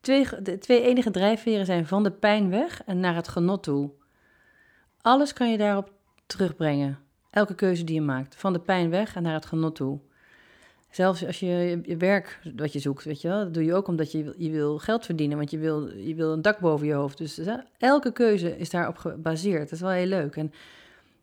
Twee, 0.00 0.26
de 0.42 0.58
twee 0.58 0.82
enige 0.82 1.10
drijfveren 1.10 1.66
zijn 1.66 1.86
van 1.86 2.02
de 2.02 2.12
pijn 2.12 2.50
weg 2.50 2.82
en 2.84 3.00
naar 3.00 3.14
het 3.14 3.28
genot 3.28 3.62
toe. 3.62 3.90
Alles 5.00 5.32
kan 5.32 5.50
je 5.50 5.58
daarop 5.58 5.92
terugbrengen. 6.26 6.98
Elke 7.30 7.54
keuze 7.54 7.84
die 7.84 7.94
je 7.94 8.00
maakt. 8.00 8.36
Van 8.36 8.52
de 8.52 8.60
pijn 8.60 8.90
weg 8.90 9.16
en 9.16 9.22
naar 9.22 9.34
het 9.34 9.46
genot 9.46 9.74
toe. 9.74 10.00
Zelfs 10.90 11.26
als 11.26 11.40
je 11.40 11.80
je 11.84 11.96
werk 11.96 12.40
wat 12.56 12.72
je 12.72 12.78
zoekt, 12.78 13.04
weet 13.04 13.20
je 13.20 13.28
wel, 13.28 13.38
dat 13.38 13.54
doe 13.54 13.64
je 13.64 13.74
ook 13.74 13.88
omdat 13.88 14.12
je, 14.12 14.34
je 14.36 14.50
wil 14.50 14.78
geld 14.78 15.04
verdienen, 15.04 15.36
want 15.36 15.50
je 15.50 15.58
wil, 15.58 15.88
je 15.88 16.14
wil 16.14 16.32
een 16.32 16.42
dak 16.42 16.58
boven 16.58 16.86
je 16.86 16.92
hoofd. 16.92 17.18
Dus 17.18 17.40
elke 17.78 18.12
keuze 18.12 18.58
is 18.58 18.70
daarop 18.70 18.96
gebaseerd. 18.96 19.62
Dat 19.62 19.72
is 19.72 19.80
wel 19.80 19.90
heel 19.90 20.06
leuk. 20.06 20.36
En 20.36 20.52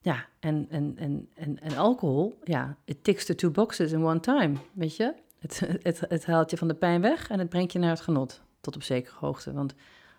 ja, 0.03 0.25
en, 0.39 0.67
en, 0.69 0.93
en, 0.97 1.29
en, 1.33 1.59
en 1.59 1.77
alcohol, 1.77 2.39
ja, 2.43 2.77
it 2.85 3.03
ticks 3.03 3.25
the 3.25 3.35
two 3.35 3.51
boxes 3.51 3.91
in 3.91 4.03
one 4.03 4.19
time, 4.19 4.53
weet 4.73 4.95
je. 4.95 5.13
Het, 5.39 5.59
het, 5.81 5.99
het 6.07 6.25
haalt 6.25 6.49
je 6.49 6.57
van 6.57 6.67
de 6.67 6.73
pijn 6.73 7.01
weg 7.01 7.29
en 7.29 7.39
het 7.39 7.49
brengt 7.49 7.71
je 7.71 7.79
naar 7.79 7.89
het 7.89 8.01
genot, 8.01 8.41
tot 8.61 8.75
op 8.75 8.83
zekere 8.83 9.15
hoogte. 9.19 9.53
Want 9.53 9.73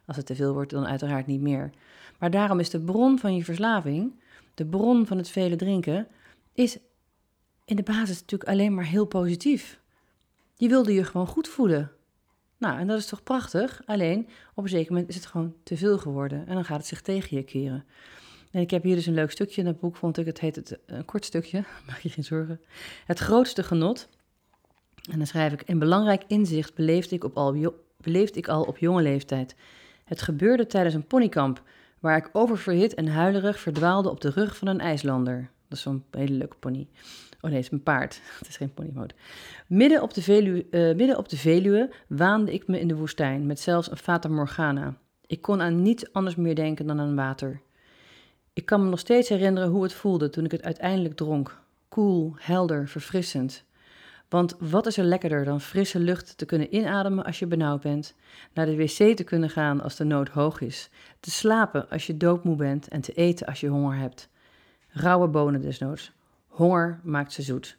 als 0.06 0.16
het 0.16 0.26
te 0.26 0.34
veel 0.34 0.52
wordt, 0.52 0.70
dan 0.70 0.86
uiteraard 0.86 1.26
niet 1.26 1.40
meer. 1.40 1.70
Maar 2.18 2.30
daarom 2.30 2.60
is 2.60 2.70
de 2.70 2.80
bron 2.80 3.18
van 3.18 3.36
je 3.36 3.44
verslaving, 3.44 4.20
de 4.54 4.66
bron 4.66 5.06
van 5.06 5.16
het 5.16 5.28
vele 5.28 5.56
drinken, 5.56 6.06
is 6.52 6.78
in 7.64 7.76
de 7.76 7.82
basis 7.82 8.20
natuurlijk 8.20 8.50
alleen 8.50 8.74
maar 8.74 8.84
heel 8.84 9.06
positief. 9.06 9.80
Je 10.54 10.68
wilde 10.68 10.92
je 10.92 11.04
gewoon 11.04 11.26
goed 11.26 11.48
voelen. 11.48 11.90
Nou, 12.58 12.78
en 12.78 12.86
dat 12.86 12.98
is 12.98 13.06
toch 13.06 13.22
prachtig? 13.22 13.82
Alleen 13.86 14.28
op 14.54 14.64
een 14.64 14.70
zeker 14.70 14.92
moment 14.92 15.10
is 15.10 15.16
het 15.16 15.26
gewoon 15.26 15.54
te 15.62 15.76
veel 15.76 15.98
geworden 15.98 16.46
en 16.46 16.54
dan 16.54 16.64
gaat 16.64 16.78
het 16.78 16.86
zich 16.86 17.00
tegen 17.00 17.36
je 17.36 17.42
keren. 17.42 17.84
En 18.54 18.61
ik 18.61 18.70
heb 18.70 18.82
hier 18.82 18.94
dus 18.94 19.06
een 19.06 19.14
leuk 19.14 19.30
stukje 19.30 19.61
in 19.61 19.66
het 19.66 19.80
boek, 19.80 19.96
vond 19.96 20.18
ik. 20.18 20.26
Het 20.26 20.40
heet 20.40 20.56
het, 20.56 20.78
een 20.87 21.04
kort 21.04 21.25
stukje, 21.25 21.64
maak 21.87 21.99
je 21.99 22.08
geen 22.08 22.25
zorgen. 22.25 22.61
Het 23.06 23.18
grootste 23.18 23.62
genot. 23.62 24.08
En 25.11 25.18
dan 25.18 25.26
schrijf 25.26 25.52
ik: 25.52 25.62
Een 25.66 25.78
belangrijk 25.78 26.23
inzicht 26.26 26.75
beleefde 26.75 27.14
ik, 27.14 27.25
op 27.25 27.37
al, 27.37 27.75
beleefde 27.96 28.38
ik 28.38 28.49
al 28.49 28.62
op 28.62 28.78
jonge 28.78 29.02
leeftijd. 29.02 29.54
Het 30.04 30.23
gebeurde 30.23 30.66
tijdens 30.66 30.94
een 30.94 31.06
ponykamp, 31.06 31.62
waar 32.00 32.16
ik 32.16 32.30
oververhit 32.32 32.94
en 32.94 33.06
huilerig 33.06 33.61
verdwaalde 33.61 34.11
op 34.11 34.20
de 34.20 34.30
rug 34.30 34.56
van 34.56 34.68
een 34.68 34.80
IJslander. 34.80 35.50
Dat 35.68 35.78
is 35.78 35.84
zo'n 35.84 36.04
hele 36.11 36.34
leuke 36.34 36.56
pony. 36.56 36.88
Oh 37.40 37.50
nee, 37.50 37.54
het 37.54 37.64
is 37.64 37.70
een 37.70 37.82
paard. 37.82 38.20
Het 38.38 38.49
is 38.49 38.56
geen 38.56 38.75
ponymoot. 38.75 39.14
Midden 39.66 40.02
op 40.02 40.14
de 40.14 40.23
Veluwe, 40.23 40.66
uh, 40.70 40.94
midden 40.96 41.18
op 41.18 41.28
de 41.28 41.37
Veluwe 41.37 41.90
waande 42.08 42.52
ik 42.52 42.66
me 42.66 42.80
in 42.80 42.88
de 42.88 42.96
woestijn, 42.96 43.46
met 43.46 43.61
zelfs 43.61 43.90
een 43.90 43.96
Fata 43.96 44.28
Morgana. 44.28 44.96
Ik 45.26 45.42
kon 45.42 45.62
aan 45.62 45.82
niets 45.82 46.12
anders 46.12 46.37
meer 46.37 46.54
denken 46.54 46.87
dan 46.87 47.00
aan 47.00 47.16
water. 47.16 47.61
Ik 48.54 48.66
kan 48.66 48.84
me 48.84 48.90
nog 48.90 48.99
steeds 48.99 49.28
herinneren 49.28 49.68
hoe 49.68 49.82
het 49.82 49.92
voelde 49.92 50.28
toen 50.30 50.44
ik 50.44 50.50
het 50.50 50.62
uiteindelijk 50.62 51.16
dronk. 51.16 51.58
Koel, 51.88 52.34
helder, 52.37 52.88
verfrissend. 52.88 53.64
Want 54.28 54.56
wat 54.58 54.87
is 54.87 54.96
er 54.96 55.04
lekkerder 55.04 55.44
dan 55.44 55.61
frisse 55.61 55.99
lucht 55.99 56.38
te 56.38 56.46
kunnen 56.46 56.75
inademen 56.75 57.25
als 57.25 57.38
je 57.38 57.46
benauwd 57.46 57.80
bent, 57.80 58.14
naar 58.52 58.66
de 58.66 58.76
wc 58.76 59.16
te 59.16 59.25
kunnen 59.25 59.50
gaan 59.50 59.80
als 59.80 59.96
de 59.96 60.04
nood 60.04 60.28
hoog 60.28 60.61
is, 60.61 60.90
te 61.20 61.30
slapen 61.30 61.90
als 61.90 62.06
je 62.06 62.16
doodmoe 62.16 62.56
bent 62.56 62.88
en 62.88 63.00
te 63.00 63.12
eten 63.12 63.46
als 63.46 63.61
je 63.61 63.68
honger 63.68 63.96
hebt. 63.96 64.28
Rauwe 64.88 65.28
bonen 65.28 65.61
desnoods. 65.61 66.12
Honger 66.49 67.00
maakt 67.02 67.32
ze 67.32 67.42
zoet. 67.42 67.78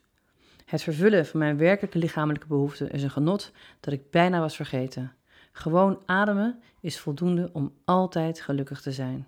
Het 0.66 0.84
vervullen 0.84 1.26
van 1.26 1.40
mijn 1.40 1.58
werkelijke 1.58 1.98
lichamelijke 1.98 2.48
behoeften 2.48 2.92
is 2.92 3.04
een 3.04 3.12
genot 3.12 3.52
dat 3.80 3.94
ik 3.94 4.12
bijna 4.12 4.40
was 4.40 4.56
vergeten. 4.56 5.12
Gewoon 5.52 6.00
ademen 6.06 6.60
is 6.80 7.00
voldoende 7.00 7.50
om 7.54 7.74
altijd 7.86 8.42
gelukkig 8.42 8.82
te 8.82 8.92
zijn. 8.92 9.28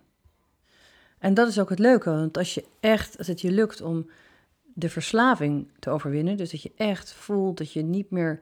En 1.19 1.33
dat 1.33 1.47
is 1.47 1.59
ook 1.59 1.69
het 1.69 1.79
leuke, 1.79 2.09
want 2.09 2.37
als 2.37 2.53
je 2.53 2.63
echt, 2.79 3.17
als 3.17 3.27
het 3.27 3.41
je 3.41 3.51
lukt 3.51 3.81
om 3.81 4.09
de 4.73 4.89
verslaving 4.89 5.67
te 5.79 5.89
overwinnen, 5.89 6.37
dus 6.37 6.51
dat 6.51 6.61
je 6.61 6.71
echt 6.75 7.13
voelt 7.13 7.57
dat 7.57 7.71
je 7.71 7.81
niet 7.81 8.09
meer 8.09 8.39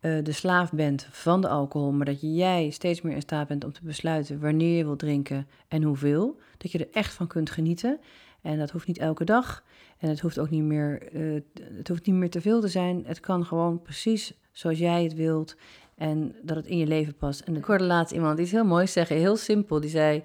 uh, 0.00 0.24
de 0.24 0.32
slaaf 0.32 0.72
bent 0.72 1.08
van 1.10 1.40
de 1.40 1.48
alcohol, 1.48 1.92
maar 1.92 2.06
dat 2.06 2.20
jij 2.20 2.70
steeds 2.70 3.00
meer 3.00 3.14
in 3.14 3.20
staat 3.20 3.48
bent 3.48 3.64
om 3.64 3.72
te 3.72 3.84
besluiten 3.84 4.40
wanneer 4.40 4.76
je 4.76 4.84
wilt 4.84 4.98
drinken 4.98 5.46
en 5.68 5.82
hoeveel, 5.82 6.38
dat 6.56 6.72
je 6.72 6.78
er 6.78 6.88
echt 6.92 7.14
van 7.14 7.26
kunt 7.26 7.50
genieten. 7.50 8.00
En 8.42 8.58
dat 8.58 8.70
hoeft 8.70 8.86
niet 8.86 8.98
elke 8.98 9.24
dag 9.24 9.64
en 9.98 10.08
het 10.08 10.20
hoeft 10.20 10.38
ook 10.38 10.50
niet 10.50 10.62
meer, 10.62 11.12
uh, 11.12 11.40
het 11.76 11.88
hoeft 11.88 12.06
niet 12.06 12.14
meer 12.14 12.30
te 12.30 12.40
veel 12.40 12.60
te 12.60 12.68
zijn. 12.68 13.02
Het 13.06 13.20
kan 13.20 13.44
gewoon 13.44 13.82
precies 13.82 14.32
zoals 14.52 14.78
jij 14.78 15.02
het 15.02 15.14
wilt 15.14 15.56
en 15.94 16.34
dat 16.42 16.56
het 16.56 16.66
in 16.66 16.78
je 16.78 16.86
leven 16.86 17.14
past. 17.14 17.40
En 17.40 17.56
ik 17.56 17.64
hoorde 17.64 17.84
laatst 17.84 18.14
iemand 18.14 18.38
iets 18.38 18.50
heel 18.50 18.64
moois 18.64 18.92
zeggen, 18.92 19.16
heel 19.16 19.36
simpel, 19.36 19.80
die 19.80 19.90
zei: 19.90 20.24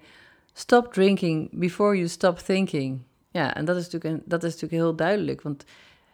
Stop 0.53 0.93
drinking 0.93 1.49
before 1.51 1.95
you 1.95 2.07
stop 2.07 2.37
thinking. 2.37 3.01
Ja, 3.31 3.55
en 3.55 3.65
dat 3.65 3.75
is 3.75 3.83
natuurlijk, 3.83 4.13
een, 4.13 4.21
dat 4.25 4.43
is 4.43 4.51
natuurlijk 4.51 4.81
heel 4.81 4.95
duidelijk. 4.95 5.41
Want 5.41 5.63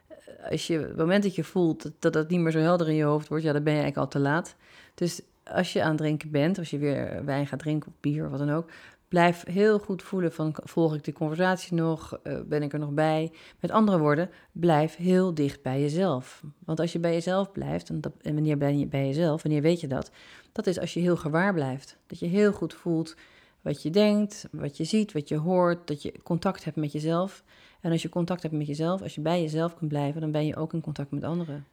eh, 0.08 0.52
als 0.52 0.68
je, 0.68 0.80
het 0.80 0.98
moment 0.98 1.24
dat 1.24 1.36
je 1.36 1.44
voelt 1.44 1.92
dat, 2.00 2.14
dat 2.14 2.30
niet 2.30 2.40
meer 2.40 2.52
zo 2.52 2.60
helder 2.60 2.90
in 2.90 2.96
je 2.96 3.04
hoofd 3.04 3.28
wordt, 3.28 3.44
ja, 3.44 3.54
dan 3.54 3.64
ben 3.64 3.74
je 3.74 3.80
eigenlijk 3.80 4.14
al 4.14 4.22
te 4.22 4.28
laat. 4.28 4.56
Dus 4.96 5.22
als 5.44 5.74
je 5.74 5.82
aan 5.82 5.90
het 5.90 5.98
drinken 5.98 6.32
bent, 6.32 6.58
als 6.58 6.70
je 6.70 6.78
weer 6.78 7.26
wijn 7.26 7.48
gaat 7.48 7.60
drinken 7.60 7.90
of 7.90 7.96
bier 8.00 8.24
of 8.26 8.30
wat 8.30 8.40
dan 8.40 8.52
ook, 8.52 8.70
blijf 9.08 9.44
heel 9.46 9.80
goed 9.80 10.04
voelen 10.04 10.32
van 10.32 10.56
volg 10.64 10.96
ik 10.96 11.04
de 11.04 11.14
conversatie 11.14 11.74
nog, 11.74 12.20
uh, 12.24 12.40
ben 12.46 12.64
ik 12.64 12.74
er 12.74 12.80
nog 12.80 12.92
bij. 12.92 13.32
Met 13.60 13.72
andere 13.72 14.00
woorden, 14.00 14.30
blijf 14.52 14.96
heel 14.96 15.34
dicht 15.34 15.62
bij 15.62 15.82
jezelf. 15.82 16.44
Want 16.66 16.80
als 16.80 16.92
je 16.92 17.00
bij 17.00 17.14
jezelf 17.14 17.52
blijft, 17.52 17.90
en, 17.90 18.00
en 18.22 18.34
wanneer 18.34 18.58
ben 18.58 18.80
je 18.80 18.86
bij 18.86 19.06
jezelf, 19.06 19.44
wanneer 19.44 19.62
weet 19.62 19.80
je 19.80 19.88
dat? 19.88 20.12
Dat 20.52 20.68
is 20.68 20.80
als 20.80 20.94
je 20.94 21.00
heel 21.00 21.18
gewaar 21.18 21.54
blijft. 21.54 21.98
Dat 22.08 22.20
je 22.20 22.26
heel 22.26 22.52
goed 22.52 22.74
voelt 22.74 23.16
wat 23.62 23.82
je 23.82 23.90
denkt, 23.90 24.48
wat 24.52 24.78
je 24.78 24.84
ziet, 24.84 25.12
wat 25.12 25.28
je 25.28 25.38
hoort, 25.38 25.88
dat 25.88 26.02
je 26.02 26.22
contact 26.24 26.64
hebt 26.64 26.78
met 26.78 26.92
jezelf. 26.92 27.44
En 27.82 27.92
als 27.92 28.02
je 28.02 28.10
contact 28.10 28.42
hebt 28.42 28.54
met 28.54 28.68
jezelf, 28.68 29.02
als 29.02 29.16
je 29.16 29.22
bij 29.22 29.42
jezelf 29.42 29.76
kunt 29.76 29.90
blijven, 29.90 30.22
dan 30.22 30.32
ben 30.32 30.46
je 30.46 30.56
ook 30.56 30.74
in 30.74 30.82
contact 30.82 31.12
met 31.12 31.24
anderen. 31.24 31.66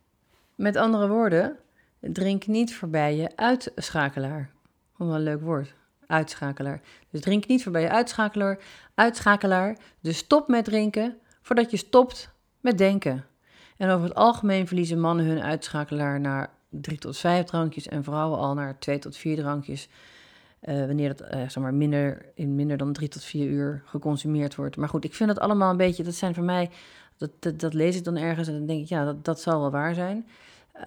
Met 0.54 0.76
andere 0.76 1.08
woorden, 1.08 1.56
drink 2.00 2.46
niet 2.46 2.74
voorbij 2.74 3.16
je 3.16 3.36
uitschakelaar. 3.36 4.50
Wat 4.96 5.14
een 5.14 5.22
leuk 5.22 5.40
woord. 5.40 5.74
Uitschakelaar. 6.06 6.80
Dus 7.10 7.20
drink 7.20 7.46
niet 7.46 7.62
voorbij 7.62 7.82
je 7.82 7.90
uitschakelaar. 7.90 8.58
Uitschakelaar. 8.94 9.78
Dus 10.00 10.18
stop 10.18 10.48
met 10.48 10.64
drinken 10.64 11.18
voordat 11.42 11.70
je 11.70 11.76
stopt 11.76 12.30
met 12.60 12.78
denken. 12.78 13.24
En 13.76 13.90
over 13.90 14.08
het 14.08 14.16
algemeen 14.16 14.66
verliezen 14.66 15.00
mannen 15.00 15.26
hun 15.26 15.42
uitschakelaar 15.42 16.20
naar 16.20 16.50
drie 16.68 16.98
tot 16.98 17.18
vijf 17.18 17.44
drankjes 17.44 17.88
en 17.88 18.04
vrouwen 18.04 18.38
al 18.38 18.54
naar 18.54 18.78
twee 18.78 18.98
tot 18.98 19.16
vier 19.16 19.36
drankjes. 19.36 19.88
Uh, 20.62 20.86
wanneer 20.86 21.08
het 21.08 21.20
uh, 21.20 21.28
zeg 21.28 21.56
maar 21.56 21.74
minder, 21.74 22.26
in 22.34 22.54
minder 22.54 22.76
dan 22.76 22.92
drie 22.92 23.08
tot 23.08 23.24
vier 23.24 23.48
uur 23.48 23.82
geconsumeerd 23.84 24.54
wordt. 24.54 24.76
Maar 24.76 24.88
goed, 24.88 25.04
ik 25.04 25.14
vind 25.14 25.28
dat 25.28 25.38
allemaal 25.38 25.70
een 25.70 25.76
beetje, 25.76 26.02
dat 26.02 26.14
zijn 26.14 26.34
voor 26.34 26.44
mij, 26.44 26.70
dat, 27.16 27.60
dat, 27.60 27.74
lees 27.74 27.96
ik 27.96 28.04
dan 28.04 28.16
ergens 28.16 28.48
en 28.48 28.54
dan 28.54 28.66
denk 28.66 28.82
ik, 28.82 28.88
ja, 28.88 29.04
dat, 29.04 29.24
dat 29.24 29.40
zal 29.40 29.60
wel 29.60 29.70
waar 29.70 29.94
zijn. 29.94 30.26
Uh, 30.78 30.84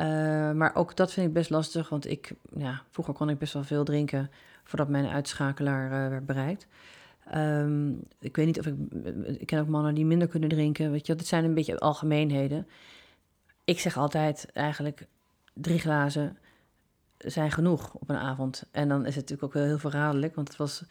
maar 0.52 0.76
ook 0.76 0.96
dat 0.96 1.14
vind 1.14 1.28
ik 1.28 1.34
best 1.34 1.50
lastig, 1.50 1.90
want 1.90 2.10
ik, 2.10 2.32
ja, 2.56 2.82
vroeger 2.92 3.14
kon 3.14 3.30
ik 3.30 3.38
best 3.38 3.54
wel 3.54 3.64
veel 3.64 3.84
drinken 3.84 4.30
voordat 4.64 4.90
mijn 4.90 5.06
uitschakelaar 5.06 6.10
werd 6.10 6.26
bereikt. 6.26 6.68
Um, 7.36 8.00
ik 8.20 8.36
weet 8.36 8.46
niet 8.46 8.60
of 8.60 8.66
ik, 8.66 8.76
ik 9.40 9.48
ken 9.48 9.60
ook 9.60 9.68
mannen 9.68 9.96
die 9.96 10.06
minder 10.06 10.28
kunnen 10.28 10.50
drinken, 10.50 10.92
weet 10.92 11.08
je, 11.08 11.16
dat 11.16 11.26
zijn 11.26 11.44
een 11.44 11.54
beetje 11.54 11.80
algemeenheden. 11.80 12.68
Ik 13.64 13.80
zeg 13.80 13.98
altijd 13.98 14.48
eigenlijk 14.54 15.08
drie 15.54 15.80
glazen 15.80 16.38
zijn 17.26 17.52
genoeg 17.52 17.94
op 17.94 18.10
een 18.10 18.16
avond. 18.16 18.64
En 18.72 18.88
dan 18.88 19.00
is 19.00 19.16
het 19.16 19.30
natuurlijk 19.30 19.44
ook 19.44 19.54
wel 19.54 19.64
heel 19.64 19.78
verraderlijk, 19.78 20.36
want 20.36 20.48
het 20.48 20.58
was, 20.58 20.84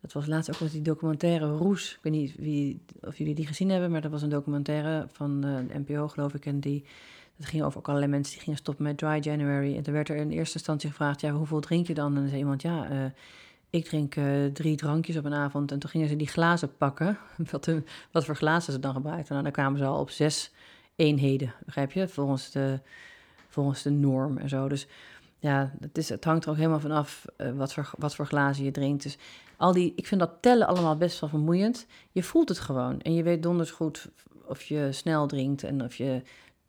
het 0.00 0.12
was 0.12 0.26
laatst 0.26 0.62
ook 0.62 0.70
die 0.70 0.82
documentaire 0.82 1.46
Roes. 1.46 1.92
Ik 1.92 1.98
weet 2.02 2.12
niet 2.12 2.34
wie, 2.36 2.80
of 3.00 3.18
jullie 3.18 3.34
die 3.34 3.46
gezien 3.46 3.70
hebben, 3.70 3.90
maar 3.90 4.00
dat 4.00 4.10
was 4.10 4.22
een 4.22 4.28
documentaire 4.28 5.06
van 5.12 5.46
uh, 5.46 5.56
de 5.68 5.78
NPO, 5.78 6.08
geloof 6.08 6.34
ik. 6.34 6.46
En 6.46 6.60
die, 6.60 6.84
dat 7.36 7.46
ging 7.46 7.62
over 7.62 7.78
ook 7.78 7.88
allerlei 7.88 8.10
mensen 8.10 8.32
die 8.32 8.42
gingen 8.42 8.58
stoppen 8.58 8.84
met 8.84 8.98
Dry 8.98 9.18
January. 9.20 9.76
En 9.76 9.82
toen 9.82 9.94
werd 9.94 10.08
er 10.08 10.16
in 10.16 10.30
eerste 10.30 10.56
instantie 10.56 10.88
gevraagd, 10.88 11.20
ja, 11.20 11.30
hoeveel 11.30 11.60
drink 11.60 11.86
je 11.86 11.94
dan? 11.94 12.14
En 12.14 12.20
dan 12.20 12.28
zei 12.28 12.38
iemand, 12.38 12.62
ja, 12.62 12.90
uh, 12.90 13.04
ik 13.70 13.84
drink 13.84 14.16
uh, 14.16 14.44
drie 14.44 14.76
drankjes 14.76 15.16
op 15.16 15.24
een 15.24 15.34
avond. 15.34 15.72
En 15.72 15.78
toen 15.78 15.90
gingen 15.90 16.08
ze 16.08 16.16
die 16.16 16.28
glazen 16.28 16.76
pakken, 16.76 17.18
wat, 17.50 17.70
wat 18.10 18.24
voor 18.24 18.36
glazen 18.36 18.72
ze 18.72 18.78
dan 18.78 18.94
gebruikten. 18.94 19.32
Nou, 19.32 19.42
dan 19.42 19.52
kwamen 19.52 19.78
ze 19.78 19.84
al 19.84 20.00
op 20.00 20.10
zes 20.10 20.52
eenheden, 20.96 21.54
begrijp 21.64 21.92
je? 21.92 22.08
Volgens 22.08 22.50
de, 22.50 22.80
volgens 23.48 23.82
de 23.82 23.90
norm 23.90 24.38
en 24.38 24.48
zo. 24.48 24.68
Dus 24.68 24.86
ja, 25.38 25.72
het, 25.80 25.98
is, 25.98 26.08
het 26.08 26.24
hangt 26.24 26.44
er 26.44 26.50
ook 26.50 26.56
helemaal 26.56 26.80
vanaf 26.80 27.24
uh, 27.38 27.52
wat, 27.52 27.72
voor, 27.72 27.90
wat 27.98 28.14
voor 28.14 28.26
glazen 28.26 28.64
je 28.64 28.70
drinkt. 28.70 29.02
Dus 29.02 29.18
al 29.56 29.72
die, 29.72 29.92
ik 29.96 30.06
vind 30.06 30.20
dat 30.20 30.32
tellen 30.40 30.66
allemaal 30.66 30.96
best 30.96 31.20
wel 31.20 31.28
vermoeiend. 31.28 31.86
Je 32.12 32.22
voelt 32.22 32.48
het 32.48 32.58
gewoon 32.58 33.00
en 33.00 33.14
je 33.14 33.22
weet 33.22 33.42
donders 33.42 33.70
goed 33.70 34.08
of 34.46 34.62
je 34.62 34.88
snel 34.92 35.26
drinkt 35.26 35.62
en 35.62 35.82
of 35.82 35.94
je 35.94 36.22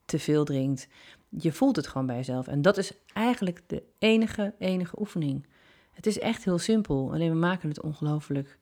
te 0.06 0.20
veel 0.20 0.46
drinkt. 0.46 0.88
Je 1.30 1.52
voelt 1.52 1.76
het 1.76 1.88
gewoon 1.88 2.08
bij 2.08 2.16
jezelf. 2.16 2.48
En 2.48 2.62
dat 2.62 2.78
is 2.78 2.92
eigenlijk 3.14 3.62
de 3.68 3.84
enige, 4.00 4.54
enige 4.60 5.00
oefening. 5.00 5.46
Het 5.92 6.06
is 6.06 6.20
echt 6.20 6.44
heel 6.44 6.58
simpel, 6.58 7.12
alleen 7.14 7.32
we 7.32 7.38
maken 7.38 7.70
het 7.70 7.82
ongelooflijk 7.82 8.58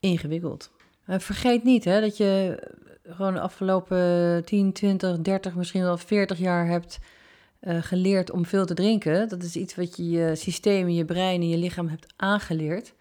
ingewikkeld. 0.00 0.70
Vergeet 1.06 1.64
niet 1.64 1.84
hè, 1.84 2.00
dat 2.00 2.16
je 2.16 2.62
gewoon 3.06 3.34
de 3.34 3.40
afgelopen 3.40 4.44
10, 4.44 4.72
20, 4.72 5.18
30, 5.18 5.54
misschien 5.54 5.82
wel 5.82 5.98
40 5.98 6.38
jaar 6.38 6.66
hebt 6.66 6.98
uh, 7.64 7.82
geleerd 7.82 8.30
om 8.30 8.46
veel 8.46 8.66
te 8.66 8.74
drinken. 8.74 9.28
Dat 9.28 9.42
is 9.42 9.56
iets 9.56 9.74
wat 9.74 9.96
je 9.96 10.10
je 10.10 10.34
systeem, 10.34 10.88
je 10.88 11.04
brein 11.04 11.40
en 11.40 11.48
je 11.48 11.56
lichaam 11.56 11.88
hebt 11.88 12.12
aangeleerd. 12.16 12.94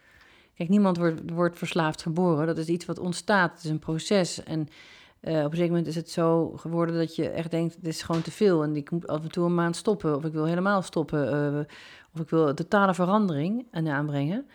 Kijk, 0.55 0.69
niemand 0.69 0.97
wordt, 0.97 1.21
wordt 1.31 1.57
verslaafd 1.57 2.01
geboren. 2.01 2.47
Dat 2.47 2.57
is 2.57 2.67
iets 2.67 2.85
wat 2.85 2.99
ontstaat. 2.99 3.51
Het 3.51 3.63
is 3.63 3.69
een 3.69 3.79
proces. 3.79 4.43
En 4.43 4.59
uh, 4.59 4.67
op 5.37 5.43
een 5.43 5.43
gegeven 5.43 5.67
moment 5.67 5.87
is 5.87 5.95
het 5.95 6.09
zo 6.09 6.53
geworden 6.55 6.95
dat 6.95 7.15
je 7.15 7.29
echt 7.29 7.51
denkt: 7.51 7.75
dit 7.81 7.93
is 7.93 8.01
gewoon 8.01 8.21
te 8.21 8.31
veel. 8.31 8.63
En 8.63 8.75
ik 8.75 8.91
moet 8.91 9.07
af 9.07 9.23
en 9.23 9.31
toe 9.31 9.45
een 9.45 9.55
maand 9.55 9.75
stoppen. 9.75 10.15
Of 10.15 10.23
ik 10.25 10.31
wil 10.31 10.45
helemaal 10.45 10.81
stoppen. 10.81 11.53
Uh, 11.53 11.59
of 12.13 12.19
ik 12.19 12.29
wil 12.29 12.53
totale 12.53 12.93
verandering 12.93 13.65
aanbrengen. 13.71 14.47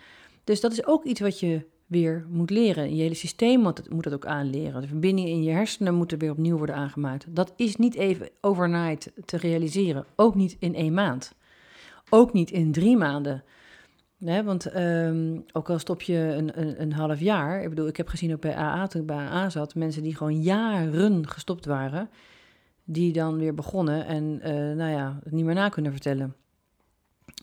Dus 0.43 0.61
dat 0.61 0.71
is 0.71 0.85
ook 0.85 1.03
iets 1.03 1.19
wat 1.19 1.39
je 1.39 1.65
weer 1.89 2.25
moet 2.29 2.49
leren. 2.49 2.95
Je 2.95 3.01
hele 3.01 3.13
systeem 3.13 3.59
moet, 3.59 4.03
dat 4.03 4.13
ook 4.13 4.25
aanleren. 4.25 4.81
De 4.81 4.87
verbindingen 4.87 5.31
in 5.31 5.43
je 5.43 5.51
hersenen 5.51 5.95
moeten 5.95 6.19
weer 6.19 6.31
opnieuw 6.31 6.57
worden 6.57 6.75
aangemaakt. 6.75 7.25
Dat 7.35 7.53
is 7.55 7.75
niet 7.75 7.95
even 7.95 8.29
overnight 8.41 9.11
te 9.25 9.37
realiseren. 9.37 10.05
Ook 10.15 10.35
niet 10.35 10.57
in 10.59 10.75
één 10.75 10.93
maand. 10.93 11.33
Ook 12.09 12.33
niet 12.33 12.51
in 12.51 12.71
drie 12.71 12.97
maanden. 12.97 13.43
Want 14.19 14.75
um, 14.75 15.43
ook 15.51 15.69
al 15.69 15.79
stop 15.79 16.01
je 16.01 16.17
een, 16.17 16.59
een, 16.59 16.81
een, 16.81 16.93
half 16.93 17.19
jaar. 17.19 17.61
Ik 17.61 17.69
bedoel, 17.69 17.87
ik 17.87 17.97
heb 17.97 18.07
gezien 18.07 18.33
ook 18.33 18.41
bij 18.41 18.55
AA, 18.55 18.87
toen 18.87 19.01
ik 19.01 19.07
bij 19.07 19.17
AA 19.17 19.49
zat, 19.49 19.75
mensen 19.75 20.03
die 20.03 20.15
gewoon 20.15 20.41
jaren 20.41 21.27
gestopt 21.27 21.65
waren. 21.65 22.09
Die 22.83 23.13
dan 23.13 23.37
weer 23.37 23.53
begonnen 23.53 24.05
en 24.05 24.23
uh, 24.23 24.75
nou 24.75 24.91
ja, 24.91 25.19
niet 25.29 25.45
meer 25.45 25.53
na 25.53 25.69
kunnen 25.69 25.91
vertellen. 25.91 26.35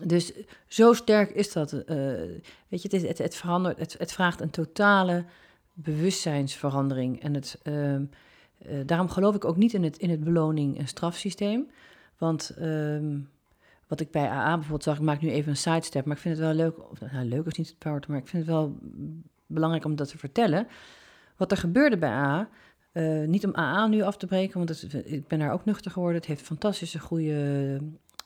Dus 0.04 0.32
zo 0.66 0.92
sterk 0.92 1.30
is 1.30 1.52
dat. 1.52 1.72
Uh, 1.72 1.80
weet 2.68 2.82
je, 2.82 3.06
het, 3.06 3.18
het, 3.18 3.34
verandert, 3.34 3.78
het, 3.78 3.98
het 3.98 4.12
vraagt 4.12 4.40
een 4.40 4.50
totale 4.50 5.24
bewustzijnsverandering. 5.72 7.22
En 7.22 7.34
het, 7.34 7.60
uh, 7.64 7.94
uh, 7.94 8.00
daarom 8.86 9.08
geloof 9.08 9.34
ik 9.34 9.44
ook 9.44 9.56
niet 9.56 9.74
in 9.74 9.84
het, 9.84 9.96
in 9.96 10.10
het 10.10 10.24
beloning- 10.24 10.78
en 10.78 10.88
strafsysteem. 10.88 11.70
Want 12.18 12.50
ehm, 12.58 13.18
wat 13.86 14.00
ik 14.00 14.10
bij 14.10 14.28
AA 14.28 14.52
bijvoorbeeld 14.54 14.82
zag, 14.82 14.96
ik 14.96 15.02
maak 15.02 15.20
nu 15.20 15.30
even 15.30 15.50
een 15.50 15.56
sidestep, 15.56 16.04
maar 16.04 16.16
ik 16.16 16.22
vind 16.22 16.36
het 16.36 16.46
wel 16.46 16.54
leuk, 16.54 16.90
of 16.90 17.00
nou, 17.00 17.26
leuk 17.26 17.46
is 17.46 17.56
niet 17.56 17.68
het 17.68 17.78
power, 17.78 18.04
maar 18.08 18.18
ik 18.18 18.28
vind 18.28 18.46
het 18.46 18.52
wel 18.54 18.78
belangrijk 19.46 19.84
om 19.84 19.96
dat 19.96 20.08
te 20.08 20.18
vertellen. 20.18 20.66
Wat 21.36 21.50
er 21.50 21.56
gebeurde 21.56 21.96
bij 21.96 22.10
AA, 22.10 22.48
uh, 22.92 23.26
niet 23.26 23.44
om 23.44 23.56
AA 23.56 23.86
nu 23.86 24.02
af 24.02 24.16
te 24.16 24.26
breken, 24.26 24.58
want 24.58 24.94
ik 25.06 25.26
ben 25.26 25.38
daar 25.38 25.52
ook 25.52 25.64
nuchter 25.64 25.90
geworden. 25.90 26.16
Het 26.16 26.26
heeft 26.26 26.42
fantastische 26.42 26.98
goede 26.98 27.80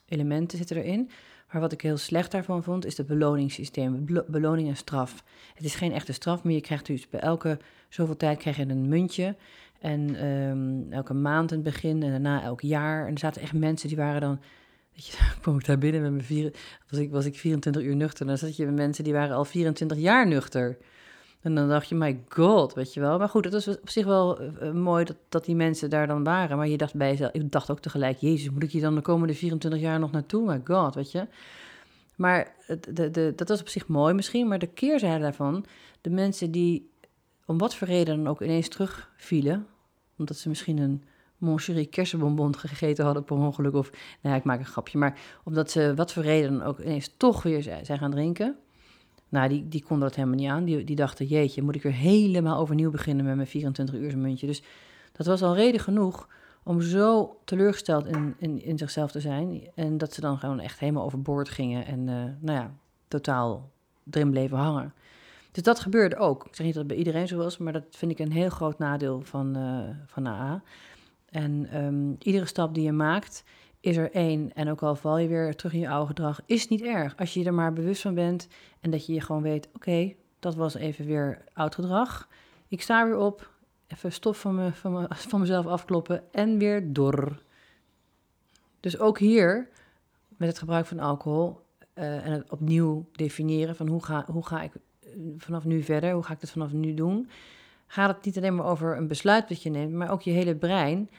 elementen 0.09 0.59
zitten 0.59 0.77
erin. 0.77 1.11
Maar 1.52 1.61
wat 1.61 1.73
ik 1.73 1.80
heel 1.80 1.97
slecht 1.97 2.30
daarvan 2.30 2.62
vond, 2.62 2.85
is 2.87 2.97
het 2.97 3.07
beloningssysteem. 3.07 4.07
Beloning 4.26 4.69
en 4.69 4.76
straf. 4.76 5.25
Het 5.54 5.64
is 5.64 5.75
geen 5.75 5.92
echte 5.92 6.12
straf, 6.12 6.42
maar 6.42 6.52
je 6.52 6.61
krijgt 6.61 6.87
dus 6.87 7.09
bij 7.09 7.21
elke 7.21 7.59
zoveel 7.88 8.16
tijd 8.16 8.38
krijg 8.38 8.57
je 8.57 8.69
een 8.69 8.88
muntje. 8.88 9.37
En 9.80 10.26
um, 10.26 10.92
elke 10.92 11.14
maand 11.14 11.50
in 11.50 11.59
het 11.59 11.73
begin 11.73 12.02
en 12.02 12.11
daarna 12.11 12.42
elk 12.42 12.61
jaar. 12.61 13.07
En 13.07 13.12
er 13.12 13.19
zaten 13.19 13.42
echt 13.42 13.52
mensen 13.52 13.88
die 13.88 13.97
waren 13.97 14.21
dan. 14.21 14.40
Weet 14.95 15.07
je, 15.07 15.16
ik 15.59 15.64
daar 15.64 15.78
binnen 15.78 16.02
met 16.02 16.11
mijn 16.11 16.25
vier, 16.25 16.52
was 16.90 17.00
ik, 17.00 17.11
was 17.11 17.25
ik 17.25 17.37
24 17.37 17.83
uur 17.83 17.97
nuchter. 17.97 18.26
Dan 18.26 18.38
zat 18.38 18.57
je 18.57 18.66
met 18.66 18.75
mensen 18.75 19.04
die 19.04 19.12
waren 19.12 19.37
al 19.37 19.45
24 19.45 19.99
jaar 19.99 20.26
nuchter. 20.26 20.76
En 21.40 21.54
dan 21.54 21.68
dacht 21.68 21.88
je, 21.88 21.94
my 21.94 22.20
god, 22.28 22.75
weet 22.75 22.94
je 22.94 23.00
wel. 23.00 23.18
Maar 23.18 23.28
goed, 23.28 23.44
het 23.44 23.52
was 23.52 23.68
op 23.68 23.88
zich 23.88 24.04
wel 24.04 24.42
uh, 24.42 24.73
mooi 24.73 25.04
dat, 25.04 25.16
dat 25.28 25.44
die 25.44 25.54
mensen 25.54 25.90
daar 25.90 26.06
dan 26.06 26.25
waren. 26.25 26.56
Maar 26.56 26.68
je 26.68 26.76
dacht 26.76 26.94
bij 26.94 27.11
jezelf, 27.11 27.32
ik 27.32 27.52
dacht 27.52 27.70
ook 27.70 27.80
tegelijk, 27.80 28.18
jezus, 28.18 28.50
moet 28.50 28.62
ik 28.62 28.70
hier 28.70 28.82
dan 28.82 28.94
de 28.94 29.00
komende 29.00 29.35
24 29.35 29.80
jaar 29.80 29.99
nog 29.99 30.11
naartoe? 30.11 30.47
My 30.47 30.61
god, 30.64 30.94
weet 30.94 31.12
je. 31.12 31.26
Maar 32.16 32.54
de, 32.90 33.11
de, 33.11 33.32
dat 33.37 33.49
was 33.49 33.61
op 33.61 33.68
zich 33.68 33.87
mooi 33.87 34.14
misschien, 34.14 34.49
maar 34.49 34.59
de 34.59 34.66
keerzijde 34.66 35.23
daarvan, 35.23 35.64
de 36.00 36.11
mensen 36.11 36.50
die 36.50 36.90
om 37.47 37.59
wat 37.59 37.75
voor 37.75 37.88
reden 37.88 38.16
dan 38.16 38.28
ook 38.28 38.42
ineens 38.42 38.68
terugvielen, 38.68 39.66
omdat 40.16 40.37
ze 40.37 40.49
misschien 40.49 40.78
een 40.78 41.04
Moncherie 41.37 41.87
kersenbonbon 41.87 42.56
gegeten 42.56 43.04
hadden 43.04 43.25
per 43.25 43.37
ongeluk, 43.37 43.75
of, 43.75 43.90
nou 43.90 44.35
ja, 44.35 44.35
ik 44.35 44.44
maak 44.44 44.59
een 44.59 44.64
grapje, 44.64 44.99
maar 44.99 45.18
omdat 45.44 45.70
ze 45.70 45.94
wat 45.94 46.12
voor 46.12 46.23
reden 46.23 46.59
dan 46.59 46.66
ook 46.66 46.80
ineens 46.80 47.14
toch 47.16 47.42
weer 47.42 47.62
zijn 47.62 47.99
gaan 47.99 48.11
drinken 48.11 48.56
Nou, 49.31 49.49
die, 49.49 49.69
die 49.69 49.83
konden 49.83 50.09
dat 50.09 50.17
helemaal 50.17 50.39
niet 50.39 50.49
aan. 50.49 50.65
Die, 50.65 50.85
die 50.85 50.97
dachten, 50.97 51.27
jeetje, 51.27 51.63
moet 51.63 51.75
ik 51.75 51.83
weer 51.83 51.93
helemaal 51.93 52.59
overnieuw 52.59 52.91
beginnen 52.91 53.25
met 53.25 53.35
mijn 53.35 53.47
24 53.47 53.95
uur 53.95 54.19
muntje. 54.19 54.47
Dus 54.47 54.63
dat 55.13 55.27
was 55.27 55.43
al 55.43 55.55
reden 55.55 55.81
genoeg 55.81 56.29
om 56.63 56.81
zo 56.81 57.37
teleurgesteld 57.45 58.07
in, 58.07 58.35
in, 58.39 58.63
in 58.63 58.79
zichzelf 58.79 59.11
te 59.11 59.21
zijn. 59.21 59.63
En 59.75 59.99
dat 59.99 60.15
ze 60.15 60.21
dan 60.21 60.39
gewoon 60.39 60.61
echt 60.61 60.79
helemaal 60.79 61.05
overboord 61.05 61.49
gingen 61.49 61.87
en 61.87 62.01
uh, 62.01 62.15
nou 62.41 62.59
ja, 62.59 62.75
totaal 63.09 63.71
erin 64.11 64.31
bleven 64.31 64.57
hangen. 64.57 64.95
Dus 65.53 65.63
dat 65.63 65.81
gebeurde 65.81 66.17
ook. 66.17 66.45
Ik 66.47 66.55
zeg 66.55 66.67
niet 66.67 66.75
dat 66.75 66.85
het 66.85 66.93
bij 66.93 67.01
iedereen 67.01 67.29
zo 67.29 67.37
was, 67.37 67.59
maar 67.59 67.73
dat 67.73 67.85
vind 67.91 68.11
ik 68.11 68.19
een 68.19 68.33
heel 68.33 68.49
groot 68.49 68.79
nadeel 68.79 69.21
van, 69.23 69.59
uh, 69.59 69.89
van 70.07 70.27
AA. 70.27 70.63
En 71.29 71.85
um, 71.85 72.17
iedere 72.19 72.47
stap 72.47 72.75
die 72.75 72.85
je 72.85 72.93
maakt, 72.93 73.45
is 73.81 73.97
er 73.97 74.13
één. 74.13 74.53
En 74.55 74.71
ook 74.71 74.83
al 74.83 74.97
val 74.97 75.19
je 75.19 75.29
weer 75.29 75.57
terug 75.57 75.73
in 75.73 75.81
je 75.81 75.89
oude 75.89 76.07
gedrag, 76.07 76.41
is 76.47 76.69
niet 76.69 76.83
erg. 76.83 77.17
Als 77.17 77.35
je 77.35 77.45
er 77.45 77.55
maar 77.55 77.73
bewust 77.73 78.03
van 78.03 78.15
bent 78.15 78.49
en 78.81 78.91
dat 78.91 79.07
je 79.07 79.13
je 79.13 79.21
gewoon 79.21 79.43
weet: 79.43 79.69
oké, 79.75 80.15
dat 80.39 80.55
was 80.55 80.75
even 80.75 81.07
weer 81.07 81.45
oud 81.53 81.75
gedrag. 81.75 82.29
Ik 82.69 82.83
sta 82.83 83.05
weer 83.05 83.17
op, 83.17 83.51
even 83.87 84.13
stof 84.13 84.41
van, 84.41 84.55
me, 84.55 84.73
van, 84.73 85.07
van 85.29 85.41
mezelf 85.41 85.67
afkloppen 85.67 86.23
en 86.33 86.59
weer 86.59 86.93
door. 86.93 87.43
Dus 88.81 88.99
ook 88.99 89.19
hier, 89.19 89.69
met 90.37 90.49
het 90.49 90.59
gebruik 90.59 90.87
van 90.87 90.99
alcohol 90.99 91.61
uh, 91.95 92.27
en 92.27 92.33
het 92.33 92.51
opnieuw 92.51 93.05
definiëren 93.13 93.77
van 93.77 93.89
hoe 93.89 94.05
ga, 94.05 94.25
hoe 94.31 94.47
ga 94.47 94.63
ik 94.63 94.73
eh, 94.75 95.11
vanaf 95.37 95.65
nu 95.65 95.83
verder, 95.83 96.13
hoe 96.13 96.23
ga 96.23 96.33
ik 96.33 96.41
dit 96.41 96.51
vanaf 96.51 96.73
nu 96.73 96.95
doen, 96.95 97.29
gaat 97.87 98.17
het 98.17 98.25
niet 98.25 98.37
alleen 98.37 98.55
maar 98.55 98.67
over 98.67 98.97
een 98.97 99.09
besluit 99.09 99.49
dat 99.49 99.63
je 99.63 99.71
neemt, 99.71 99.93
maar 99.93 100.11
ook 100.11 100.23
je 100.23 100.31
hele 100.31 100.55
brein 100.55 101.11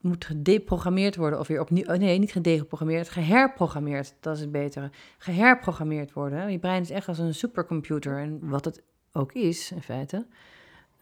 moet 0.00 0.24
gedeprogrammeerd 0.24 1.16
worden 1.16 1.38
of 1.38 1.46
weer 1.46 1.60
opnieuw, 1.60 1.84
oh 1.84 1.96
nee, 1.96 2.18
niet 2.18 2.32
gedeprogrammeerd, 2.32 3.08
geherprogrammeerd, 3.08 4.14
dat 4.20 4.34
is 4.34 4.40
het 4.40 4.52
betere, 4.52 4.90
geherprogrammeerd 5.18 6.12
worden. 6.12 6.52
Je 6.52 6.58
brein 6.58 6.82
is 6.82 6.90
echt 6.90 7.08
als 7.08 7.18
een 7.18 7.34
supercomputer 7.34 8.18
en 8.18 8.48
wat 8.48 8.64
het 8.64 8.82
ook 9.12 9.32
is 9.32 9.72
in 9.72 9.82
feite, 9.82 10.26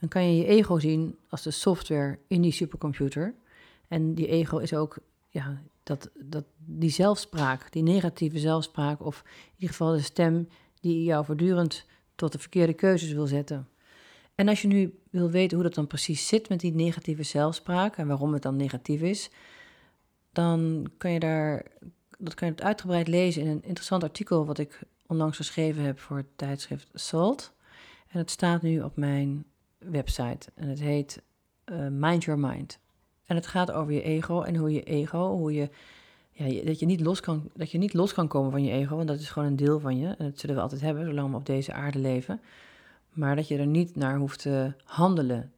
dan 0.01 0.09
kan 0.09 0.25
je 0.25 0.37
je 0.37 0.47
ego 0.47 0.79
zien 0.79 1.19
als 1.29 1.43
de 1.43 1.51
software 1.51 2.19
in 2.27 2.43
die 2.43 2.53
supercomputer. 2.53 3.35
En 3.89 4.15
die 4.15 4.27
ego 4.27 4.59
is 4.59 4.75
ook 4.75 4.99
ja, 5.29 5.63
dat, 5.83 6.11
dat, 6.15 6.45
die 6.57 6.91
zelfspraak, 6.91 7.73
die 7.73 7.83
negatieve 7.83 8.39
zelfspraak, 8.39 9.05
of 9.05 9.23
in 9.25 9.53
ieder 9.55 9.69
geval 9.69 9.93
de 9.93 10.01
stem 10.01 10.49
die 10.81 11.05
jou 11.05 11.25
voortdurend 11.25 11.87
tot 12.15 12.33
de 12.33 12.39
verkeerde 12.39 12.75
keuzes 12.75 13.13
wil 13.13 13.27
zetten. 13.27 13.69
En 14.35 14.49
als 14.49 14.63
je 14.63 14.69
nu 14.69 14.98
wil 15.11 15.31
weten 15.31 15.57
hoe 15.57 15.67
dat 15.67 15.75
dan 15.75 15.87
precies 15.87 16.27
zit 16.27 16.49
met 16.49 16.61
die 16.61 16.75
negatieve 16.75 17.23
zelfspraak 17.23 17.97
en 17.97 18.07
waarom 18.07 18.33
het 18.33 18.43
dan 18.43 18.57
negatief 18.57 19.01
is, 19.01 19.31
dan 20.33 20.91
kan 20.99 21.11
je 21.11 21.21
daar, 21.21 21.67
dat 22.19 22.35
kan 22.35 22.49
je 22.49 22.55
het 22.55 22.63
uitgebreid 22.63 23.09
lezen 23.09 23.43
in 23.43 23.49
een 23.49 23.65
interessant 23.65 24.03
artikel 24.03 24.47
wat 24.47 24.59
ik 24.59 24.81
onlangs 25.07 25.37
geschreven 25.37 25.83
heb 25.83 25.99
voor 25.99 26.17
het 26.17 26.27
tijdschrift 26.37 26.89
Salt. 26.95 27.53
En 28.09 28.19
het 28.19 28.31
staat 28.31 28.63
nu 28.63 28.81
op 28.81 28.97
mijn 28.97 29.45
website 29.79 30.51
en 30.55 30.69
het 30.69 30.81
heet 30.81 31.23
uh, 31.65 31.87
Mind 31.91 32.25
Your 32.25 32.41
Mind. 32.41 32.79
En 33.27 33.37
het 33.37 33.47
gaat 33.47 33.73
over 33.73 33.93
je 33.93 34.03
ego 34.03 34.43
en 34.43 34.57
hoe 34.57 34.73
je 34.73 34.83
ego, 34.83 35.37
hoe 35.37 35.53
je, 35.53 35.71
ja, 36.31 36.65
dat, 36.65 36.79
je 36.79 36.87
niet 36.87 37.01
los 37.01 37.21
kan, 37.21 37.51
dat 37.55 37.71
je 37.71 37.79
niet 37.79 37.95
los 37.95 38.13
kan 38.13 38.29
komen 38.29 38.51
van 38.51 38.65
je 38.65 38.73
ego, 38.73 38.97
want 38.97 39.09
dat 39.09 39.19
is 39.19 39.31
gewoon 39.31 39.49
een 39.49 39.57
deel 39.57 39.81
van 39.81 39.99
je. 39.99 40.07
En 40.07 40.25
dat 40.25 40.39
zullen 40.39 40.57
we 40.57 40.63
altijd 40.63 40.81
hebben, 40.81 41.05
zolang 41.05 41.31
we 41.31 41.37
op 41.37 41.47
deze 41.47 41.73
aarde 41.73 41.99
leven. 41.99 42.41
Maar 43.13 43.37
dat 43.37 43.49
je 43.49 43.59
er 43.59 43.67
niet 43.67 43.97
naar 43.97 44.17
hoeft 44.17 44.39
te 44.39 44.73
handelen, 44.85 45.53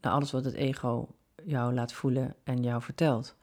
naar 0.00 0.12
alles 0.12 0.30
wat 0.30 0.44
het 0.44 0.54
ego 0.54 1.08
jou 1.44 1.74
laat 1.74 1.92
voelen 1.92 2.34
en 2.44 2.62
jou 2.62 2.82
vertelt. 2.82 3.36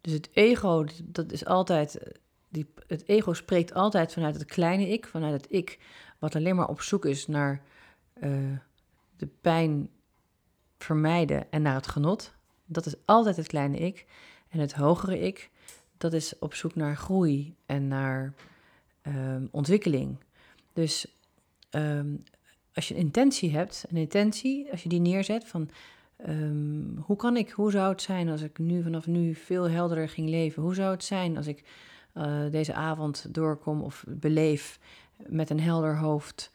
Dus 0.00 0.12
het 0.12 0.28
ego, 0.32 0.84
dat 1.04 1.32
is 1.32 1.44
altijd, 1.44 2.18
die, 2.48 2.66
het 2.86 3.08
ego 3.08 3.32
spreekt 3.32 3.74
altijd 3.74 4.12
vanuit 4.12 4.34
het 4.34 4.44
kleine 4.44 4.88
ik, 4.88 5.06
vanuit 5.06 5.32
het 5.32 5.52
ik, 5.52 5.78
wat 6.18 6.36
alleen 6.36 6.56
maar 6.56 6.68
op 6.68 6.80
zoek 6.80 7.04
is 7.04 7.26
naar 7.26 7.62
uh, 8.20 8.58
de 9.16 9.28
pijn 9.40 9.90
vermijden 10.78 11.50
en 11.50 11.62
naar 11.62 11.74
het 11.74 11.86
genot. 11.86 12.32
Dat 12.64 12.86
is 12.86 12.94
altijd 13.04 13.36
het 13.36 13.46
kleine 13.46 13.78
ik. 13.78 14.06
En 14.48 14.60
het 14.60 14.72
hogere 14.72 15.20
ik, 15.20 15.50
dat 15.96 16.12
is 16.12 16.38
op 16.38 16.54
zoek 16.54 16.74
naar 16.74 16.96
groei 16.96 17.54
en 17.66 17.88
naar 17.88 18.34
um, 19.02 19.48
ontwikkeling. 19.50 20.18
Dus 20.72 21.17
um, 21.70 22.22
als 22.74 22.88
je 22.88 22.94
een 22.94 23.00
intentie 23.00 23.50
hebt, 23.50 23.84
een 23.88 23.96
intentie, 23.96 24.70
als 24.70 24.82
je 24.82 24.88
die 24.88 25.00
neerzet 25.00 25.44
van 25.44 25.70
um, 26.28 26.98
hoe 26.98 27.16
kan 27.16 27.36
ik, 27.36 27.50
hoe 27.50 27.70
zou 27.70 27.90
het 27.90 28.02
zijn 28.02 28.28
als 28.28 28.42
ik 28.42 28.58
nu 28.58 28.82
vanaf 28.82 29.06
nu 29.06 29.34
veel 29.34 29.70
helderder 29.70 30.08
ging 30.08 30.28
leven? 30.28 30.62
Hoe 30.62 30.74
zou 30.74 30.90
het 30.90 31.04
zijn 31.04 31.36
als 31.36 31.46
ik 31.46 31.64
uh, 32.14 32.50
deze 32.50 32.74
avond 32.74 33.34
doorkom 33.34 33.82
of 33.82 34.04
beleef 34.08 34.78
met 35.26 35.50
een 35.50 35.60
helder 35.60 35.98
hoofd? 35.98 36.52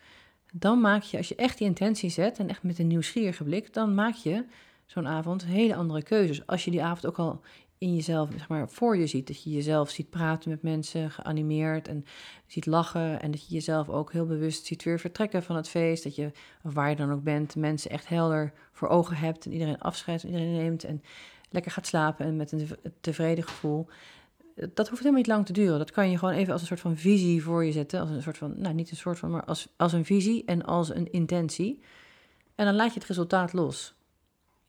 dan 0.56 0.82
maak 0.82 1.04
je, 1.04 1.18
als 1.18 1.28
je 1.28 1.36
echt 1.36 1.58
die 1.58 1.68
intentie 1.68 2.10
zet 2.10 2.40
en 2.40 2.50
echt 2.50 2.64
met 2.64 2.80
een 2.80 2.88
nieuwsgierige 2.88 3.44
blik, 3.44 3.74
dan 3.74 3.96
maak 3.96 4.14
je 4.14 4.46
zo'n 4.86 5.08
avond 5.08 5.46
hele 5.46 5.76
andere 5.76 6.04
keuzes. 6.04 6.46
Als 6.48 6.66
je 6.66 6.72
die 6.72 6.84
avond 6.84 7.06
ook 7.06 7.20
al 7.20 7.42
in 7.78 7.96
jezelf, 7.96 8.30
zeg 8.32 8.48
maar, 8.48 8.70
voor 8.70 8.98
je 8.98 9.08
ziet. 9.08 9.28
Dat 9.28 9.44
je 9.44 9.50
jezelf 9.50 9.90
ziet 9.90 10.10
praten 10.10 10.50
met 10.50 10.62
mensen, 10.62 11.12
geanimeerd 11.12 11.88
en 11.88 12.06
ziet 12.48 12.66
lachen. 12.66 13.22
En 13.22 13.32
dat 13.32 13.48
je 13.48 13.54
jezelf 13.54 13.90
ook 13.90 14.12
heel 14.12 14.26
bewust 14.26 14.66
ziet 14.66 14.84
weer 14.84 15.00
vertrekken 15.00 15.44
van 15.44 15.56
het 15.56 15.70
feest. 15.70 16.04
Dat 16.04 16.16
je, 16.16 16.32
of 16.64 16.74
waar 16.74 16.90
je 16.90 16.96
dan 16.96 17.12
ook 17.12 17.24
bent, 17.24 17.56
mensen 17.56 17.92
echt 17.92 18.08
helder 18.08 18.54
voor 18.72 18.88
ogen 18.88 19.16
hebt. 19.16 19.46
En 19.46 19.52
iedereen 19.52 19.80
afscheid 19.80 20.24
iedereen 20.24 20.52
neemt. 20.52 20.84
En 20.84 21.04
lekker 21.50 21.72
gaat 21.72 21.88
slapen 21.88 22.26
en 22.26 22.36
met 22.36 22.52
een 22.52 22.70
tevreden 23.02 23.44
gevoel 23.44 23.88
dat 24.56 24.90
hoeft 24.90 25.00
helemaal 25.00 25.22
niet 25.22 25.28
lang 25.28 25.46
te 25.46 25.54
duren. 25.54 25.78
Dat 25.78 25.92
kan 25.92 26.10
je 26.10 26.18
gewoon 26.18 26.34
even 26.34 26.52
als 26.52 26.62
een 26.62 26.68
soort 26.68 26.80
van 26.80 26.98
visie 26.98 27.44
voor 27.44 27.66
je 27.66 27.72
zetten. 27.72 28.00
Als 28.00 28.10
een 28.10 28.22
soort 28.22 28.38
van, 28.38 28.54
nou 28.58 28.74
niet 28.74 28.92
een 28.92 28.98
soort 28.98 29.20
van, 29.20 29.32
maar 29.32 29.46
als, 29.46 29.68
als 29.78 29.94
een 29.94 30.06
visie 30.06 30.46
en 30.46 30.64
als 30.64 30.96
een 30.96 31.12
intentie. 31.12 31.82
En 32.56 32.66
dan 32.66 32.76
laat 32.76 32.94
je 32.94 33.00
het 33.00 33.08
resultaat 33.08 33.54
los. 33.54 33.96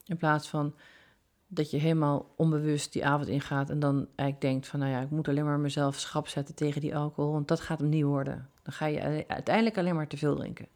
In 0.05 0.17
plaats 0.17 0.49
van 0.49 0.75
dat 1.55 1.71
je 1.71 1.77
helemaal 1.77 2.27
onbewust 2.37 2.93
die 2.93 3.07
avond 3.07 3.29
ingaat 3.29 3.71
en 3.71 3.79
dan 3.79 4.07
eigenlijk 4.15 4.41
denkt 4.41 4.67
van, 4.67 4.81
nou 4.81 4.93
ja, 4.93 5.01
ik 5.01 5.11
moet 5.11 5.29
alleen 5.29 5.45
maar 5.45 5.59
mezelf 5.59 5.99
schrap 5.99 6.29
zetten 6.29 6.55
tegen 6.55 6.81
die 6.81 6.97
alcohol, 6.97 7.33
want 7.33 7.49
dat 7.49 7.61
gaat 7.61 7.79
hem 7.79 7.89
niet 7.89 8.05
worden. 8.05 8.49
Dan 8.63 8.73
ga 8.73 8.87
je 8.87 9.25
uiteindelijk 9.29 9.79
alleen 9.79 9.95
maar 9.95 10.07
te 10.07 10.17
veel 10.17 10.37
drinken. 10.37 10.67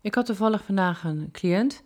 Ik 0.00 0.14
had 0.14 0.26
toevallig 0.26 0.64
vandaag 0.64 1.04
een 1.04 1.28
cliënt 1.32 1.82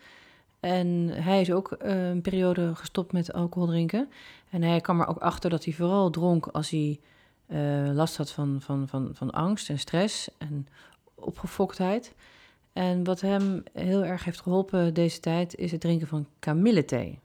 en 0.61 1.09
hij 1.09 1.41
is 1.41 1.53
ook 1.53 1.77
uh, 1.83 2.09
een 2.09 2.21
periode 2.21 2.75
gestopt 2.75 3.13
met 3.13 3.33
alcohol 3.33 3.69
drinken. 3.69 4.09
En 4.51 4.63
hij 4.63 4.81
kwam 4.81 5.01
er 5.01 5.07
ook 5.07 5.19
achter 5.19 5.51
dat 5.51 5.65
hij 5.65 5.75
vooral 5.75 6.11
dronk 6.11 6.47
als 6.47 6.71
hij 6.71 7.01
uh, 7.47 7.91
last 7.95 8.17
had 8.17 8.31
van, 8.31 8.61
van, 8.61 8.89
van, 8.89 9.11
van 9.13 9.31
angst 9.31 9.69
en 9.69 9.79
stress 9.79 10.29
en 10.39 10.69
opgefoktheid. 11.15 12.15
En 12.73 13.05
wat 13.05 13.21
hem 13.21 13.63
heel 13.73 14.05
erg 14.05 14.25
heeft 14.25 14.41
geholpen 14.41 14.95
deze 14.95 15.21
tijd 15.21 15.55
is 15.55 15.71
het 15.73 15.81
drinken 15.81 16.07
van 16.07 16.27
kamillethee. 16.39 17.19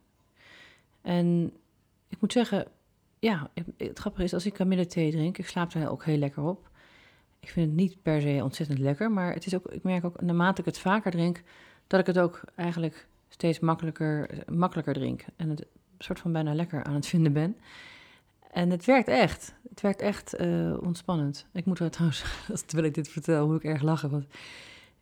En 1.01 1.53
ik 2.07 2.21
moet 2.21 2.31
zeggen, 2.31 2.67
ja, 3.19 3.49
het 3.77 3.99
grappige 3.99 4.23
is 4.23 4.33
als 4.33 4.45
ik 4.45 4.53
kamillethee 4.53 5.11
drink, 5.11 5.37
ik 5.37 5.47
slaap 5.47 5.73
er 5.73 5.89
ook 5.89 6.05
heel 6.05 6.17
lekker 6.17 6.43
op. 6.43 6.69
Ik 7.39 7.49
vind 7.49 7.67
het 7.67 7.75
niet 7.75 8.01
per 8.01 8.21
se 8.21 8.39
ontzettend 8.43 8.79
lekker, 8.79 9.11
maar 9.11 9.33
het 9.33 9.45
is 9.45 9.55
ook, 9.55 9.65
ik 9.65 9.83
merk 9.83 10.05
ook 10.05 10.21
naarmate 10.21 10.59
ik 10.61 10.65
het 10.65 10.79
vaker 10.79 11.11
drink, 11.11 11.41
dat 11.87 11.99
ik 11.99 12.05
het 12.05 12.19
ook 12.19 12.41
eigenlijk 12.55 13.07
steeds 13.29 13.59
makkelijker, 13.59 14.43
makkelijker 14.47 14.93
drink. 14.93 15.25
En 15.35 15.49
het 15.49 15.65
soort 15.97 16.19
van 16.19 16.31
bijna 16.31 16.53
lekker 16.53 16.83
aan 16.83 16.93
het 16.93 17.07
vinden 17.07 17.33
ben. 17.33 17.57
En 18.51 18.69
het 18.69 18.85
werkt 18.85 19.07
echt. 19.07 19.53
Het 19.69 19.81
werkt 19.81 20.01
echt 20.01 20.39
uh, 20.39 20.77
ontspannend. 20.81 21.45
Ik 21.53 21.65
moet 21.65 21.79
er 21.79 21.91
trouwens, 21.91 22.23
terwijl 22.65 22.87
ik 22.87 22.93
dit 22.93 23.09
vertel, 23.09 23.47
moet 23.47 23.63
ik 23.63 23.69
erg 23.69 23.81
lachen. 23.81 24.09
Want 24.09 24.25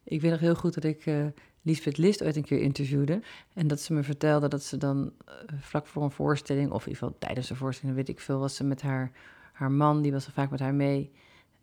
ik 0.04 0.22
weet 0.22 0.32
nog 0.32 0.40
heel 0.40 0.56
goed 0.56 0.74
dat 0.74 0.84
ik 0.84 1.06
uh, 1.06 1.26
Lisbeth 1.62 1.98
List 1.98 2.24
ooit 2.24 2.36
een 2.36 2.44
keer 2.44 2.62
interviewde. 2.62 3.22
En 3.54 3.68
dat 3.68 3.80
ze 3.80 3.94
me 3.94 4.04
vertelde 4.04 4.48
dat 4.48 4.64
ze 4.64 4.78
dan 4.78 5.12
uh, 5.28 5.34
vlak 5.60 5.88
voor 5.88 6.04
een 6.04 6.12
voorstelling, 6.12 6.72
of 6.72 6.82
in 6.86 6.92
ieder 6.92 7.04
geval 7.04 7.20
tijdens 7.20 7.48
de 7.48 7.56
voorstelling, 7.56 7.98
weet 7.98 8.10
ik 8.10 8.20
veel, 8.20 8.40
was 8.40 8.56
ze 8.56 8.64
met 8.64 8.82
haar, 8.82 9.12
haar 9.54 9.72
man, 9.72 10.02
die 10.02 10.12
was 10.12 10.26
er 10.26 10.32
vaak 10.32 10.50
met 10.50 10.60
haar 10.60 10.76
mee. 10.76 11.12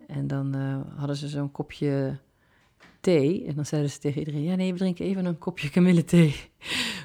En 0.06 0.26
dan 0.26 0.54
hadden 0.96 1.16
ze 1.16 1.28
zo'n 1.28 1.52
kopje 1.52 2.18
thee. 3.06 3.44
En 3.46 3.54
dan 3.54 3.66
zeiden 3.66 3.90
ze 3.90 3.98
tegen 3.98 4.18
iedereen: 4.18 4.42
Ja, 4.42 4.54
nee, 4.54 4.72
we 4.72 4.78
drinken 4.78 5.04
even 5.04 5.24
een 5.24 5.38
kopje 5.38 5.70
kamillethee. 5.70 6.34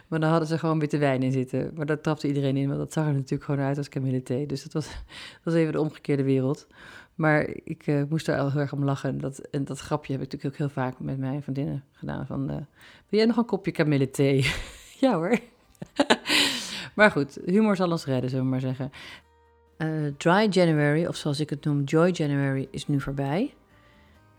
Maar 0.08 0.20
dan 0.20 0.30
hadden 0.30 0.48
ze 0.48 0.58
gewoon 0.58 0.80
witte 0.80 0.98
wijn 0.98 1.24
in 1.24 1.32
zitten. 1.32 1.72
Maar 1.76 1.86
dat 1.86 2.04
trapte 2.04 2.28
iedereen 2.28 2.58
in, 2.58 2.68
want 2.68 2.80
dat 2.80 2.94
zag 2.94 3.06
er 3.06 3.14
natuurlijk 3.14 3.44
gewoon 3.44 3.66
uit 3.66 3.78
als 3.78 3.90
kamillethee. 3.90 4.46
Dus 4.46 4.64
dat 4.64 4.74
was, 4.74 4.86
dat 5.34 5.44
was 5.44 5.54
even 5.54 5.72
de 5.72 5.80
omgekeerde 5.80 6.24
wereld. 6.24 6.68
Maar 7.16 7.50
ik 7.64 7.88
uh, 7.88 8.04
moest 8.10 8.28
er 8.28 8.40
al 8.40 8.52
heel 8.52 8.60
erg 8.60 8.74
om 8.74 8.84
lachen. 8.84 9.18
Dat, 9.18 9.38
en 9.38 9.64
dat 9.64 9.80
grapje 9.80 10.14
heb 10.14 10.22
ik 10.22 10.32
natuurlijk 10.32 10.54
ook 10.54 10.68
heel 10.68 10.84
vaak 10.84 11.00
met 11.00 11.18
mijn 11.18 11.44
vriendinnen 11.44 11.84
gedaan. 11.92 12.26
Van, 12.26 12.42
uh, 12.52 12.56
wil 13.10 13.20
jij 13.20 13.26
nog 13.26 13.38
een 13.38 13.46
kopje 13.46 13.72
kamillethee? 13.72 14.52
ja 15.02 15.14
hoor. 15.14 15.40
maar 16.96 17.12
goed, 17.12 17.40
humor 17.46 17.76
zal 17.76 17.92
ons 17.92 18.06
redden, 18.06 18.30
zullen 18.30 18.46
we 18.46 18.52
maar 18.52 18.60
zeggen. 18.60 18.92
Uh, 19.78 20.14
dry 20.18 20.48
January, 20.50 21.06
of 21.06 21.16
zoals 21.16 21.40
ik 21.40 21.50
het 21.50 21.66
noem, 21.66 21.84
Joy 21.84 22.10
January, 22.10 22.68
is 22.72 22.88
nu 22.88 23.02
voorbij. 23.02 23.54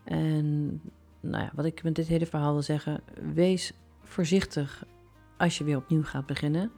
En 0.04 0.80
nou 1.20 1.42
ja, 1.44 1.50
wat 1.54 1.64
ik 1.64 1.82
met 1.82 1.94
dit 1.94 2.06
hele 2.06 2.26
verhaal 2.26 2.52
wil 2.52 2.62
zeggen, 2.62 3.00
wees 3.34 3.72
voorzichtig 4.02 4.84
als 5.36 5.58
je 5.58 5.64
weer 5.64 5.76
opnieuw 5.76 6.02
gaat 6.02 6.26
beginnen. 6.26 6.72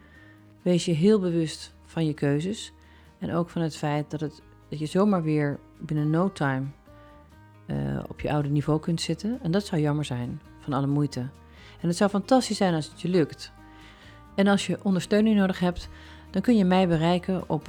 Wees 0.62 0.84
je 0.84 0.92
heel 0.92 1.20
bewust 1.20 1.74
van 1.84 2.06
je 2.06 2.14
keuzes 2.14 2.72
en 3.18 3.34
ook 3.34 3.50
van 3.50 3.62
het 3.62 3.76
feit 3.76 4.10
dat, 4.10 4.20
het, 4.20 4.42
dat 4.68 4.78
je 4.78 4.86
zomaar 4.86 5.22
weer 5.22 5.58
binnen 5.78 6.10
no 6.10 6.32
time 6.32 6.64
eh, 7.66 7.76
op 8.08 8.20
je 8.20 8.32
oude 8.32 8.48
niveau 8.48 8.80
kunt 8.80 9.00
zitten. 9.00 9.38
En 9.42 9.50
dat 9.50 9.66
zou 9.66 9.80
jammer 9.80 10.04
zijn, 10.04 10.40
van 10.60 10.72
alle 10.72 10.86
moeite. 10.86 11.20
En 11.80 11.88
het 11.88 11.96
zou 11.96 12.10
fantastisch 12.10 12.56
zijn 12.56 12.74
als 12.74 12.86
het 12.86 13.00
je 13.00 13.08
lukt. 13.08 13.52
En 14.34 14.46
als 14.46 14.66
je 14.66 14.78
ondersteuning 14.82 15.36
nodig 15.36 15.58
hebt, 15.58 15.88
dan 16.30 16.42
kun 16.42 16.56
je 16.56 16.64
mij 16.64 16.88
bereiken 16.88 17.48
op 17.48 17.68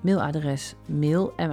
mailadres 0.00 0.74
mail. 0.86 1.32
En 1.36 1.48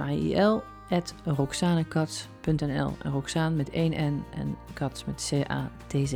Roxaan 3.02 3.56
met 3.56 3.70
1 3.70 3.90
N 3.90 4.24
en 4.34 4.56
Kats 4.72 5.04
met 5.04 5.30
C-A-T-Z. 5.30 6.14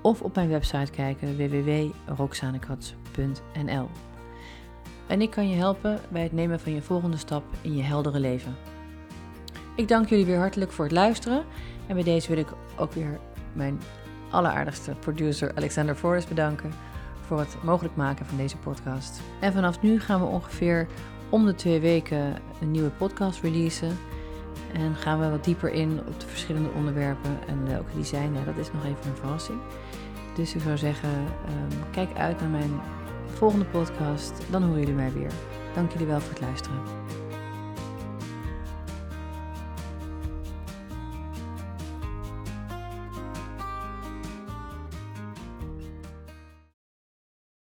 Of 0.00 0.22
op 0.22 0.34
mijn 0.34 0.48
website 0.48 0.90
kijken 0.90 1.36
www.roxanekats.nl. 1.36 3.88
En 5.08 5.20
ik 5.20 5.30
kan 5.30 5.48
je 5.48 5.56
helpen 5.56 6.00
bij 6.08 6.22
het 6.22 6.32
nemen 6.32 6.60
van 6.60 6.74
je 6.74 6.82
volgende 6.82 7.16
stap 7.16 7.44
in 7.60 7.76
je 7.76 7.82
heldere 7.82 8.20
leven. 8.20 8.56
Ik 9.76 9.88
dank 9.88 10.08
jullie 10.08 10.26
weer 10.26 10.38
hartelijk 10.38 10.72
voor 10.72 10.84
het 10.84 10.94
luisteren. 10.94 11.44
En 11.86 11.94
bij 11.94 12.04
deze 12.04 12.28
wil 12.28 12.38
ik 12.38 12.48
ook 12.76 12.92
weer 12.92 13.18
mijn 13.52 13.80
alleraardigste 14.30 14.94
producer 15.00 15.54
Alexander 15.54 15.94
Forrest 15.94 16.28
bedanken 16.28 16.72
voor 17.26 17.38
het 17.38 17.56
mogelijk 17.62 17.96
maken 17.96 18.26
van 18.26 18.36
deze 18.36 18.56
podcast. 18.56 19.20
En 19.40 19.52
vanaf 19.52 19.82
nu 19.82 20.00
gaan 20.00 20.20
we 20.20 20.26
ongeveer 20.26 20.86
om 21.28 21.44
de 21.44 21.54
twee 21.54 21.80
weken 21.80 22.34
een 22.60 22.70
nieuwe 22.70 22.90
podcast 22.90 23.40
releasen. 23.40 23.98
En 24.72 24.94
gaan 24.94 25.20
we 25.20 25.30
wat 25.30 25.44
dieper 25.44 25.72
in 25.72 26.00
op 26.06 26.20
de 26.20 26.26
verschillende 26.26 26.70
onderwerpen. 26.76 27.38
En 27.46 27.66
welke 27.66 27.94
die 27.94 28.04
zijn, 28.04 28.32
dat 28.44 28.56
is 28.56 28.72
nog 28.72 28.84
even 28.84 29.10
een 29.10 29.16
verrassing. 29.16 29.58
Dus 30.34 30.54
ik 30.54 30.60
zou 30.60 30.76
zeggen, 30.76 31.10
um, 31.10 31.78
kijk 31.90 32.16
uit 32.16 32.40
naar 32.40 32.48
mijn 32.48 32.80
volgende 33.38 33.64
podcast. 33.64 34.32
Dan 34.50 34.62
horen 34.62 34.78
jullie 34.78 34.94
mij 34.94 35.12
weer. 35.12 35.30
Dank 35.74 35.92
jullie 35.92 36.06
wel 36.06 36.20
voor 36.20 36.30
het 36.30 36.40
luisteren. 36.40 36.78